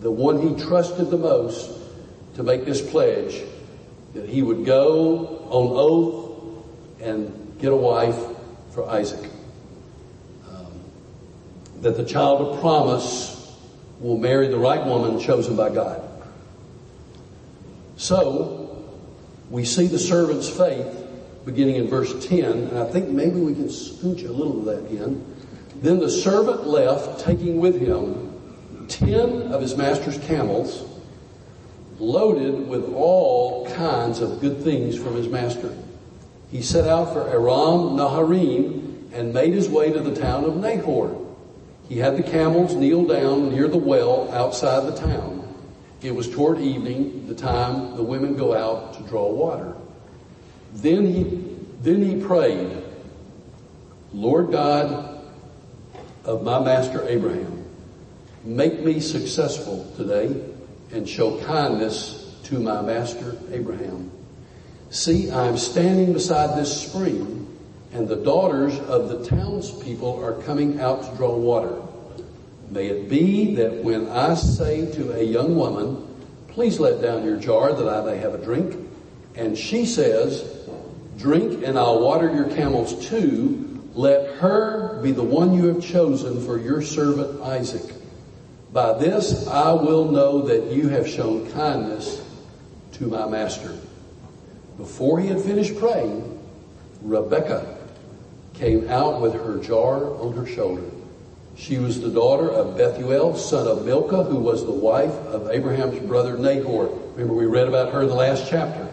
the 0.00 0.10
one 0.10 0.40
he 0.40 0.64
trusted 0.64 1.10
the 1.10 1.18
most, 1.18 1.70
to 2.36 2.42
make 2.42 2.64
this 2.64 2.88
pledge 2.88 3.42
that 4.14 4.28
he 4.28 4.42
would 4.42 4.64
go 4.64 5.46
on 5.50 5.72
oath 5.76 6.64
and 7.00 7.58
get 7.60 7.72
a 7.72 7.76
wife 7.76 8.18
for 8.70 8.88
Isaac. 8.88 9.28
Um, 10.48 10.66
that 11.80 11.96
the 11.96 12.04
child 12.04 12.40
of 12.40 12.60
promise 12.60 13.56
will 14.00 14.18
marry 14.18 14.48
the 14.48 14.58
right 14.58 14.84
woman 14.84 15.20
chosen 15.20 15.56
by 15.56 15.70
God. 15.70 16.13
So, 18.04 18.84
we 19.48 19.64
see 19.64 19.86
the 19.86 19.98
servant's 19.98 20.46
faith 20.46 20.94
beginning 21.46 21.76
in 21.76 21.88
verse 21.88 22.26
10, 22.26 22.44
and 22.44 22.78
I 22.78 22.84
think 22.84 23.08
maybe 23.08 23.40
we 23.40 23.54
can 23.54 23.68
scooch 23.68 24.28
a 24.28 24.30
little 24.30 24.58
of 24.58 24.66
that 24.66 24.90
in. 24.90 25.24
Then 25.76 26.00
the 26.00 26.10
servant 26.10 26.66
left, 26.66 27.24
taking 27.24 27.60
with 27.60 27.80
him 27.80 28.86
ten 28.88 29.50
of 29.50 29.62
his 29.62 29.74
master's 29.74 30.18
camels, 30.18 30.84
loaded 31.98 32.68
with 32.68 32.92
all 32.92 33.66
kinds 33.70 34.20
of 34.20 34.38
good 34.38 34.62
things 34.62 34.98
from 34.98 35.14
his 35.14 35.26
master. 35.26 35.74
He 36.50 36.60
set 36.60 36.86
out 36.86 37.14
for 37.14 37.26
Aram 37.26 37.96
Naharaim 37.96 39.14
and 39.14 39.32
made 39.32 39.54
his 39.54 39.70
way 39.70 39.90
to 39.90 40.00
the 40.00 40.14
town 40.14 40.44
of 40.44 40.58
Nahor. 40.58 41.18
He 41.88 42.00
had 42.00 42.18
the 42.18 42.22
camels 42.22 42.74
kneel 42.74 43.06
down 43.06 43.48
near 43.48 43.66
the 43.66 43.78
well 43.78 44.30
outside 44.30 44.86
the 44.92 44.94
town. 44.94 45.43
It 46.04 46.14
was 46.14 46.30
toward 46.30 46.60
evening, 46.60 47.26
the 47.28 47.34
time 47.34 47.96
the 47.96 48.02
women 48.02 48.36
go 48.36 48.54
out 48.54 48.92
to 48.92 49.02
draw 49.04 49.26
water. 49.32 49.74
Then 50.74 51.06
he, 51.06 51.56
then 51.80 52.02
he 52.02 52.22
prayed, 52.22 52.76
Lord 54.12 54.52
God 54.52 55.22
of 56.26 56.42
my 56.42 56.62
master 56.62 57.08
Abraham, 57.08 57.64
make 58.44 58.80
me 58.80 59.00
successful 59.00 59.90
today 59.96 60.44
and 60.92 61.08
show 61.08 61.42
kindness 61.44 62.36
to 62.44 62.60
my 62.60 62.82
master 62.82 63.38
Abraham. 63.50 64.10
See, 64.90 65.30
I 65.30 65.46
am 65.46 65.56
standing 65.56 66.12
beside 66.12 66.58
this 66.58 66.86
spring 66.86 67.48
and 67.94 68.06
the 68.06 68.16
daughters 68.16 68.78
of 68.78 69.08
the 69.08 69.24
townspeople 69.24 70.22
are 70.22 70.34
coming 70.42 70.80
out 70.80 71.10
to 71.10 71.16
draw 71.16 71.34
water. 71.34 71.80
May 72.70 72.86
it 72.86 73.08
be 73.08 73.54
that 73.56 73.84
when 73.84 74.08
I 74.08 74.34
say 74.34 74.90
to 74.92 75.12
a 75.12 75.22
young 75.22 75.56
woman, 75.56 76.06
please 76.48 76.80
let 76.80 77.02
down 77.02 77.24
your 77.24 77.36
jar 77.36 77.72
that 77.72 77.88
I 77.88 78.04
may 78.04 78.18
have 78.18 78.34
a 78.34 78.38
drink, 78.38 78.76
and 79.34 79.56
she 79.56 79.86
says, 79.86 80.68
drink 81.16 81.64
and 81.64 81.78
I'll 81.78 82.00
water 82.00 82.32
your 82.34 82.48
camels 82.54 83.06
too, 83.08 83.82
let 83.94 84.36
her 84.36 85.00
be 85.02 85.12
the 85.12 85.22
one 85.22 85.54
you 85.54 85.66
have 85.68 85.82
chosen 85.82 86.44
for 86.44 86.58
your 86.58 86.82
servant 86.82 87.40
Isaac. 87.42 87.94
By 88.72 88.98
this 88.98 89.46
I 89.46 89.72
will 89.72 90.10
know 90.10 90.42
that 90.42 90.72
you 90.72 90.88
have 90.88 91.08
shown 91.08 91.50
kindness 91.52 92.20
to 92.94 93.06
my 93.06 93.26
master. 93.26 93.78
Before 94.76 95.20
he 95.20 95.28
had 95.28 95.40
finished 95.40 95.78
praying, 95.78 96.42
Rebekah 97.02 97.78
came 98.54 98.88
out 98.88 99.20
with 99.20 99.34
her 99.34 99.58
jar 99.58 100.14
on 100.20 100.32
her 100.32 100.46
shoulder. 100.46 100.90
She 101.56 101.78
was 101.78 102.00
the 102.00 102.10
daughter 102.10 102.50
of 102.50 102.76
Bethuel, 102.76 103.36
son 103.36 103.66
of 103.68 103.84
Milcah, 103.84 104.24
who 104.24 104.38
was 104.38 104.64
the 104.64 104.72
wife 104.72 105.12
of 105.12 105.50
Abraham's 105.50 106.00
brother 106.00 106.36
Nahor. 106.36 106.86
Remember, 107.12 107.34
we 107.34 107.46
read 107.46 107.68
about 107.68 107.92
her 107.92 108.02
in 108.02 108.08
the 108.08 108.14
last 108.14 108.48
chapter. 108.50 108.92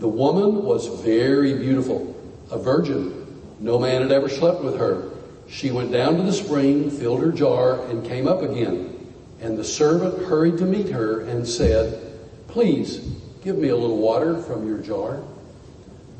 The 0.00 0.08
woman 0.08 0.64
was 0.64 0.88
very 1.02 1.54
beautiful, 1.54 2.16
a 2.50 2.58
virgin. 2.58 3.42
No 3.60 3.78
man 3.78 4.02
had 4.02 4.10
ever 4.12 4.28
slept 4.28 4.62
with 4.62 4.78
her. 4.78 5.10
She 5.48 5.70
went 5.70 5.92
down 5.92 6.16
to 6.16 6.22
the 6.22 6.32
spring, 6.32 6.90
filled 6.90 7.20
her 7.20 7.32
jar, 7.32 7.84
and 7.86 8.04
came 8.04 8.26
up 8.26 8.42
again. 8.42 8.96
And 9.40 9.56
the 9.56 9.64
servant 9.64 10.26
hurried 10.26 10.58
to 10.58 10.64
meet 10.64 10.88
her 10.90 11.20
and 11.20 11.46
said, 11.46 12.18
Please, 12.48 12.98
give 13.42 13.56
me 13.56 13.68
a 13.68 13.76
little 13.76 13.98
water 13.98 14.42
from 14.42 14.66
your 14.66 14.78
jar. 14.78 15.22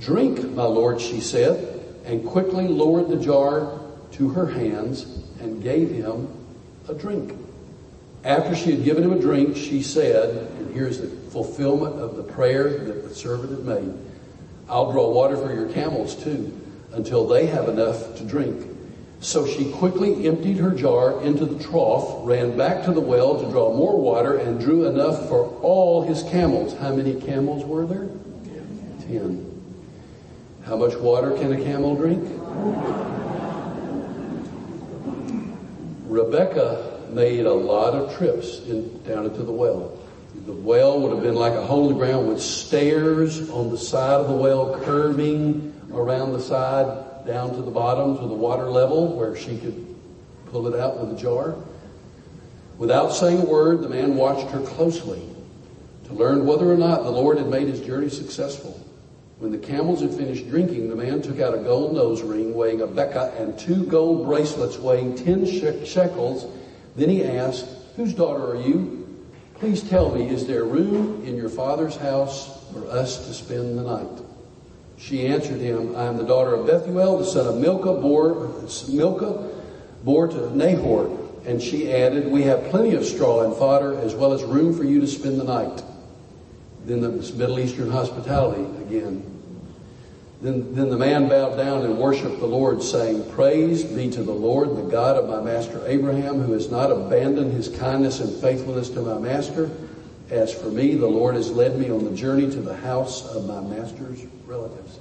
Drink, 0.00 0.50
my 0.52 0.64
lord, 0.64 1.00
she 1.00 1.20
said, 1.20 1.80
and 2.04 2.24
quickly 2.24 2.68
lowered 2.68 3.08
the 3.08 3.16
jar 3.16 3.80
to 4.12 4.28
her 4.30 4.46
hands 4.46 5.02
and 5.40 5.62
gave 5.62 5.90
him 5.90 6.28
a 6.88 6.94
drink. 6.94 7.34
After 8.24 8.54
she 8.54 8.72
had 8.72 8.84
given 8.84 9.02
him 9.02 9.12
a 9.12 9.20
drink, 9.20 9.56
she 9.56 9.82
said, 9.82 10.50
and 10.58 10.74
here's 10.74 11.00
the 11.00 11.08
fulfillment 11.30 11.96
of 11.96 12.16
the 12.16 12.22
prayer 12.22 12.78
that 12.84 13.08
the 13.08 13.14
servant 13.14 13.50
had 13.50 13.64
made 13.64 13.94
I'll 14.68 14.92
draw 14.92 15.10
water 15.10 15.36
for 15.36 15.52
your 15.52 15.68
camels 15.72 16.14
too, 16.14 16.56
until 16.92 17.26
they 17.26 17.46
have 17.46 17.68
enough 17.68 18.16
to 18.18 18.24
drink. 18.24 18.68
So 19.20 19.44
she 19.44 19.70
quickly 19.72 20.28
emptied 20.28 20.58
her 20.58 20.70
jar 20.70 21.20
into 21.22 21.44
the 21.44 21.62
trough, 21.62 22.20
ran 22.26 22.56
back 22.56 22.84
to 22.84 22.92
the 22.92 23.00
well 23.00 23.42
to 23.42 23.50
draw 23.50 23.76
more 23.76 24.00
water, 24.00 24.36
and 24.36 24.60
drew 24.60 24.86
enough 24.86 25.28
for 25.28 25.48
all 25.60 26.02
his 26.02 26.22
camels. 26.22 26.74
How 26.78 26.94
many 26.94 27.20
camels 27.20 27.64
were 27.64 27.84
there? 27.84 28.08
Ten. 29.00 29.46
How 30.64 30.76
much 30.76 30.94
water 30.96 31.32
can 31.32 31.52
a 31.52 31.62
camel 31.62 31.96
drink? 31.96 32.22
Rebecca 36.10 37.06
made 37.10 37.46
a 37.46 37.52
lot 37.52 37.94
of 37.94 38.16
trips 38.16 38.58
in, 38.66 39.00
down 39.04 39.26
into 39.26 39.44
the 39.44 39.52
well. 39.52 39.96
The 40.44 40.52
well 40.52 41.00
would 41.00 41.12
have 41.12 41.22
been 41.22 41.36
like 41.36 41.52
a 41.52 41.64
hole 41.64 41.88
in 41.88 41.98
the 41.98 42.04
ground 42.04 42.28
with 42.28 42.42
stairs 42.42 43.48
on 43.50 43.70
the 43.70 43.78
side 43.78 44.20
of 44.20 44.28
the 44.28 44.34
well 44.34 44.80
curving 44.80 45.72
around 45.92 46.32
the 46.32 46.40
side 46.40 47.24
down 47.26 47.54
to 47.54 47.62
the 47.62 47.70
bottom 47.70 48.16
to 48.16 48.26
the 48.26 48.34
water 48.34 48.68
level 48.68 49.16
where 49.16 49.36
she 49.36 49.56
could 49.56 49.86
pull 50.46 50.66
it 50.66 50.78
out 50.78 50.98
with 50.98 51.16
a 51.16 51.20
jar. 51.20 51.54
Without 52.76 53.10
saying 53.10 53.42
a 53.42 53.44
word, 53.44 53.82
the 53.82 53.88
man 53.88 54.16
watched 54.16 54.50
her 54.50 54.62
closely 54.62 55.22
to 56.06 56.12
learn 56.12 56.44
whether 56.44 56.72
or 56.72 56.76
not 56.76 57.04
the 57.04 57.10
Lord 57.10 57.38
had 57.38 57.48
made 57.48 57.68
his 57.68 57.80
journey 57.80 58.08
successful. 58.08 58.84
When 59.40 59.52
the 59.52 59.58
camels 59.58 60.02
had 60.02 60.12
finished 60.12 60.50
drinking, 60.50 60.90
the 60.90 60.96
man 60.96 61.22
took 61.22 61.40
out 61.40 61.54
a 61.54 61.58
gold 61.62 61.94
nose 61.94 62.20
ring 62.20 62.52
weighing 62.54 62.82
a 62.82 62.86
beka 62.86 63.40
and 63.40 63.58
two 63.58 63.86
gold 63.86 64.26
bracelets 64.26 64.76
weighing 64.76 65.16
ten 65.16 65.46
shekels. 65.46 66.46
Then 66.94 67.08
he 67.08 67.24
asked, 67.24 67.66
Whose 67.96 68.12
daughter 68.12 68.50
are 68.50 68.60
you? 68.60 69.08
Please 69.54 69.82
tell 69.82 70.14
me, 70.14 70.28
is 70.28 70.46
there 70.46 70.64
room 70.64 71.24
in 71.24 71.36
your 71.36 71.48
father's 71.48 71.96
house 71.96 72.70
for 72.70 72.86
us 72.88 73.26
to 73.26 73.32
spend 73.32 73.78
the 73.78 73.82
night? 73.82 74.22
She 74.98 75.26
answered 75.26 75.60
him, 75.60 75.96
I 75.96 76.04
am 76.04 76.18
the 76.18 76.26
daughter 76.26 76.54
of 76.54 76.66
Bethuel, 76.66 77.16
the 77.16 77.24
son 77.24 77.46
of 77.46 77.56
Milcah, 77.56 77.94
bore, 77.94 78.52
Milcah, 78.90 79.48
bore 80.04 80.28
to 80.28 80.54
Nahor. 80.54 81.16
And 81.46 81.62
she 81.62 81.90
added, 81.90 82.30
We 82.30 82.42
have 82.42 82.64
plenty 82.64 82.94
of 82.94 83.06
straw 83.06 83.44
and 83.44 83.56
fodder, 83.56 83.98
as 84.00 84.14
well 84.14 84.34
as 84.34 84.44
room 84.44 84.76
for 84.76 84.84
you 84.84 85.00
to 85.00 85.06
spend 85.06 85.40
the 85.40 85.44
night. 85.44 85.82
Then 86.84 87.00
the 87.00 87.10
Middle 87.10 87.58
Eastern 87.58 87.90
hospitality 87.90 88.64
again. 88.82 89.29
Then, 90.40 90.74
then 90.74 90.88
the 90.88 90.96
man 90.96 91.28
bowed 91.28 91.56
down 91.56 91.84
and 91.84 91.98
worshiped 91.98 92.40
the 92.40 92.46
Lord, 92.46 92.82
saying, 92.82 93.30
Praise 93.32 93.84
be 93.84 94.10
to 94.10 94.22
the 94.22 94.32
Lord, 94.32 94.76
the 94.76 94.82
God 94.82 95.16
of 95.16 95.28
my 95.28 95.40
master 95.40 95.82
Abraham, 95.86 96.40
who 96.40 96.52
has 96.54 96.70
not 96.70 96.90
abandoned 96.90 97.52
his 97.52 97.68
kindness 97.68 98.20
and 98.20 98.34
faithfulness 98.40 98.88
to 98.90 99.02
my 99.02 99.18
master. 99.18 99.70
As 100.30 100.54
for 100.54 100.68
me, 100.68 100.94
the 100.94 101.06
Lord 101.06 101.34
has 101.34 101.50
led 101.50 101.78
me 101.78 101.90
on 101.90 102.04
the 102.04 102.16
journey 102.16 102.50
to 102.50 102.60
the 102.60 102.76
house 102.76 103.26
of 103.34 103.46
my 103.46 103.60
master's 103.60 104.24
relatives. 104.46 104.98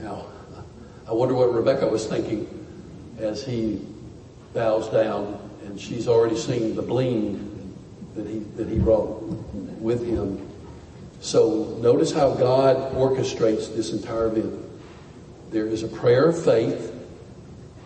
Now, 0.00 0.26
I 1.06 1.12
wonder 1.12 1.34
what 1.34 1.52
Rebecca 1.52 1.86
was 1.86 2.06
thinking 2.06 2.46
as 3.18 3.44
he 3.44 3.84
bows 4.54 4.88
down 4.88 5.38
and 5.64 5.78
she's 5.78 6.08
already 6.08 6.36
seen 6.36 6.74
the 6.74 6.82
bling 6.82 7.74
that 8.14 8.26
he, 8.26 8.38
that 8.56 8.68
he 8.68 8.78
brought 8.78 9.22
with 9.80 10.06
him. 10.06 10.46
So 11.20 11.78
notice 11.80 12.12
how 12.12 12.34
God 12.34 12.94
orchestrates 12.94 13.74
this 13.74 13.92
entire 13.92 14.28
event. 14.28 14.64
There 15.50 15.66
is 15.66 15.82
a 15.82 15.88
prayer 15.88 16.28
of 16.28 16.44
faith. 16.44 16.94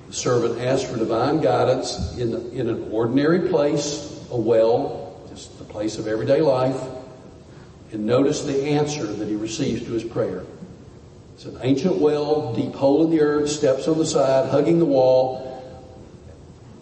The 0.08 0.12
servant 0.12 0.60
asks 0.60 0.90
for 0.90 0.98
divine 0.98 1.40
guidance 1.40 2.16
in, 2.18 2.34
in 2.52 2.68
an 2.68 2.90
ordinary 2.90 3.48
place, 3.48 4.26
a 4.30 4.36
well, 4.36 5.20
just 5.30 5.58
the 5.58 5.64
place 5.64 5.98
of 5.98 6.06
everyday 6.06 6.40
life. 6.40 6.80
And 7.92 8.06
notice 8.06 8.42
the 8.42 8.64
answer 8.64 9.06
that 9.06 9.28
he 9.28 9.36
receives 9.36 9.84
to 9.84 9.92
his 9.92 10.04
prayer. 10.04 10.44
It's 11.34 11.44
an 11.44 11.58
ancient 11.62 11.96
well, 11.96 12.54
deep 12.54 12.74
hole 12.74 13.04
in 13.04 13.10
the 13.10 13.20
earth, 13.20 13.48
steps 13.48 13.88
on 13.88 13.98
the 13.98 14.06
side, 14.06 14.50
hugging 14.50 14.78
the 14.78 14.84
wall. 14.84 15.48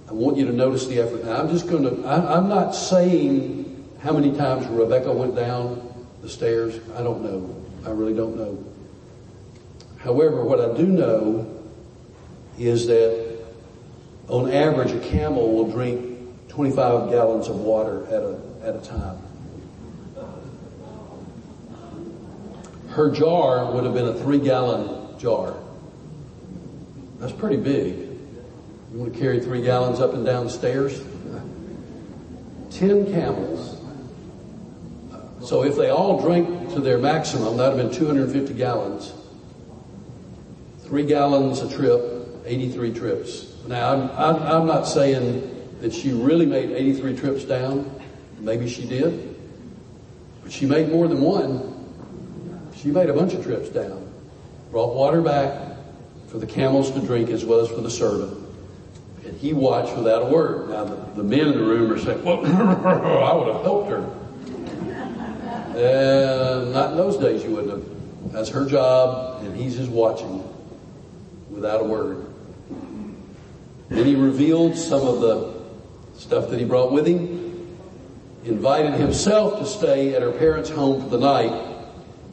I 0.08 0.12
want 0.12 0.36
you 0.36 0.46
to 0.46 0.52
notice 0.52 0.86
the 0.86 1.00
effort. 1.00 1.24
Now, 1.24 1.36
I'm 1.40 1.48
just 1.48 1.68
going 1.68 1.84
to, 1.84 2.08
I'm 2.08 2.48
not 2.48 2.72
saying 2.72 3.88
how 4.02 4.12
many 4.12 4.36
times 4.36 4.66
Rebecca 4.66 5.12
went 5.12 5.36
down 5.36 5.89
the 6.22 6.28
stairs? 6.28 6.78
I 6.96 7.02
don't 7.02 7.22
know. 7.22 7.56
I 7.86 7.90
really 7.90 8.14
don't 8.14 8.36
know. 8.36 8.64
However, 9.98 10.44
what 10.44 10.60
I 10.60 10.76
do 10.76 10.86
know 10.86 11.62
is 12.58 12.86
that 12.86 13.38
on 14.28 14.50
average, 14.50 14.92
a 14.92 15.00
camel 15.00 15.52
will 15.52 15.70
drink 15.70 16.48
25 16.48 17.10
gallons 17.10 17.48
of 17.48 17.56
water 17.56 18.06
at 18.06 18.22
a, 18.22 18.38
at 18.62 18.76
a 18.76 18.80
time. 18.80 19.18
Her 22.90 23.10
jar 23.10 23.72
would 23.72 23.84
have 23.84 23.94
been 23.94 24.08
a 24.08 24.14
three 24.14 24.38
gallon 24.38 25.18
jar. 25.18 25.54
That's 27.18 27.32
pretty 27.32 27.56
big. 27.56 27.96
You 28.92 28.98
want 28.98 29.12
to 29.12 29.18
carry 29.18 29.40
three 29.40 29.62
gallons 29.62 30.00
up 30.00 30.14
and 30.14 30.24
down 30.24 30.44
the 30.44 30.50
stairs? 30.50 31.00
Ten 32.70 33.12
camels 33.12 33.69
so 35.42 35.64
if 35.64 35.76
they 35.76 35.90
all 35.90 36.20
drank 36.20 36.72
to 36.74 36.80
their 36.80 36.98
maximum, 36.98 37.56
that 37.56 37.70
would 37.70 37.78
have 37.78 37.90
been 37.90 37.98
250 37.98 38.54
gallons. 38.54 39.12
Three 40.82 41.04
gallons 41.04 41.60
a 41.60 41.74
trip, 41.74 42.28
83 42.44 42.92
trips. 42.92 43.54
Now, 43.66 43.92
I'm, 43.92 44.10
I'm, 44.10 44.42
I'm 44.42 44.66
not 44.66 44.84
saying 44.84 45.78
that 45.80 45.94
she 45.94 46.12
really 46.12 46.46
made 46.46 46.70
83 46.70 47.16
trips 47.16 47.44
down. 47.44 47.90
Maybe 48.38 48.68
she 48.68 48.86
did. 48.86 49.36
But 50.42 50.52
she 50.52 50.66
made 50.66 50.90
more 50.90 51.08
than 51.08 51.20
one. 51.20 52.70
She 52.76 52.88
made 52.88 53.08
a 53.08 53.14
bunch 53.14 53.34
of 53.34 53.42
trips 53.42 53.68
down. 53.68 54.12
Brought 54.70 54.94
water 54.94 55.22
back 55.22 55.76
for 56.28 56.38
the 56.38 56.46
camels 56.46 56.90
to 56.92 57.00
drink 57.00 57.30
as 57.30 57.44
well 57.44 57.60
as 57.60 57.68
for 57.68 57.80
the 57.80 57.90
servant. 57.90 58.46
And 59.24 59.36
he 59.38 59.52
watched 59.52 59.96
without 59.96 60.22
a 60.22 60.26
word. 60.26 60.70
Now, 60.70 60.84
the, 60.84 60.96
the 61.16 61.22
men 61.22 61.48
in 61.48 61.52
the 61.52 61.64
room 61.64 61.92
are 61.92 61.98
saying, 61.98 62.24
well, 62.24 62.44
I 62.46 63.34
would 63.34 63.54
have 63.54 63.62
helped 63.62 63.90
her. 63.90 64.19
And 65.80 66.72
not 66.72 66.90
in 66.90 66.96
those 66.98 67.16
days 67.16 67.42
you 67.42 67.50
wouldn't 67.50 67.70
have. 67.70 68.32
That's 68.32 68.50
her 68.50 68.66
job, 68.66 69.42
and 69.42 69.56
he's 69.56 69.76
just 69.76 69.90
watching 69.90 70.44
without 71.50 71.80
a 71.80 71.84
word. 71.84 72.26
Then 73.88 74.04
he 74.04 74.14
revealed 74.14 74.76
some 74.76 75.06
of 75.06 75.20
the 75.20 75.54
stuff 76.16 76.50
that 76.50 76.58
he 76.58 76.66
brought 76.66 76.92
with 76.92 77.06
him, 77.06 77.78
invited 78.44 78.92
himself 78.92 79.58
to 79.58 79.66
stay 79.66 80.14
at 80.14 80.20
her 80.22 80.32
parents' 80.32 80.68
home 80.68 81.02
for 81.02 81.08
the 81.08 81.18
night, 81.18 81.52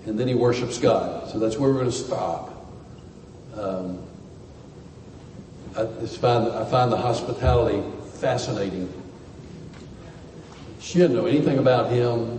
and 0.06 0.20
then 0.20 0.28
he 0.28 0.36
worships 0.36 0.78
God. 0.78 1.30
So 1.32 1.40
that's 1.40 1.58
where 1.58 1.70
we're 1.70 1.80
going 1.80 1.92
to 1.92 1.98
stop. 1.98 2.54
Um, 3.56 4.04
I, 5.78 5.86
find, 5.86 6.52
I 6.52 6.66
find 6.66 6.92
the 6.92 6.98
hospitality 6.98 7.82
fascinating. 8.16 8.92
She 10.80 11.00
didn't 11.00 11.16
know 11.16 11.26
anything 11.26 11.60
about 11.60 11.90
him. 11.90 12.37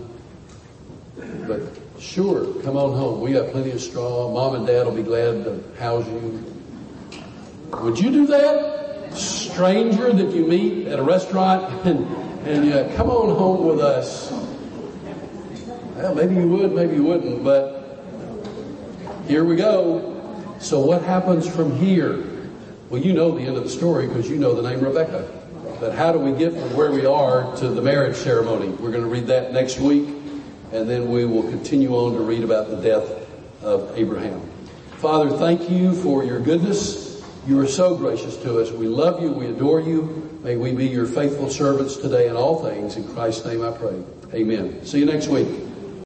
But 1.47 1.61
sure, 1.99 2.53
come 2.63 2.77
on 2.77 2.93
home. 2.93 3.21
We 3.21 3.33
got 3.33 3.51
plenty 3.51 3.71
of 3.71 3.81
straw. 3.81 4.31
Mom 4.31 4.55
and 4.55 4.67
dad 4.67 4.85
will 4.85 4.93
be 4.93 5.03
glad 5.03 5.43
to 5.43 5.63
house 5.79 6.07
you. 6.07 6.43
Would 7.71 7.99
you 7.99 8.11
do 8.11 8.27
that? 8.27 9.13
Stranger 9.17 10.13
that 10.13 10.33
you 10.33 10.45
meet 10.45 10.87
at 10.87 10.99
a 10.99 11.03
restaurant 11.03 11.73
and, 11.85 12.05
and 12.47 12.65
you 12.65 12.95
come 12.95 13.09
on 13.09 13.35
home 13.35 13.65
with 13.65 13.79
us. 13.79 14.31
Well, 15.95 16.15
maybe 16.15 16.35
you 16.35 16.47
would, 16.47 16.71
maybe 16.71 16.95
you 16.95 17.03
wouldn't, 17.03 17.43
but 17.43 18.05
here 19.27 19.43
we 19.43 19.55
go. 19.55 20.55
So 20.59 20.79
what 20.79 21.03
happens 21.03 21.47
from 21.47 21.75
here? 21.75 22.25
Well, 22.89 23.01
you 23.01 23.13
know 23.13 23.31
the 23.37 23.43
end 23.43 23.57
of 23.57 23.63
the 23.63 23.69
story 23.69 24.07
because 24.07 24.29
you 24.29 24.37
know 24.37 24.53
the 24.53 24.67
name 24.67 24.81
Rebecca. 24.81 25.29
But 25.79 25.93
how 25.93 26.11
do 26.11 26.19
we 26.19 26.37
get 26.37 26.51
from 26.51 26.73
where 26.75 26.91
we 26.91 27.05
are 27.05 27.55
to 27.57 27.69
the 27.69 27.81
marriage 27.81 28.15
ceremony? 28.15 28.69
We're 28.69 28.91
going 28.91 29.03
to 29.03 29.09
read 29.09 29.27
that 29.27 29.53
next 29.53 29.79
week. 29.79 30.07
And 30.71 30.89
then 30.89 31.09
we 31.09 31.25
will 31.25 31.43
continue 31.43 31.95
on 31.95 32.13
to 32.13 32.19
read 32.19 32.43
about 32.43 32.69
the 32.69 32.77
death 32.77 33.27
of 33.61 33.97
Abraham. 33.97 34.41
Father, 34.97 35.29
thank 35.37 35.69
you 35.69 35.93
for 35.93 36.23
your 36.23 36.39
goodness. 36.39 37.23
You 37.47 37.59
are 37.59 37.67
so 37.67 37.95
gracious 37.95 38.37
to 38.37 38.59
us. 38.59 38.71
We 38.71 38.87
love 38.87 39.21
you. 39.21 39.31
We 39.31 39.47
adore 39.47 39.79
you. 39.79 40.39
May 40.43 40.57
we 40.57 40.73
be 40.73 40.87
your 40.87 41.05
faithful 41.05 41.49
servants 41.49 41.97
today 41.97 42.27
in 42.27 42.35
all 42.35 42.63
things. 42.63 42.95
In 42.95 43.07
Christ's 43.13 43.45
name 43.45 43.63
I 43.63 43.71
pray. 43.71 44.03
Amen. 44.33 44.85
See 44.85 44.99
you 44.99 45.05
next 45.05 45.27
week. 45.27 45.47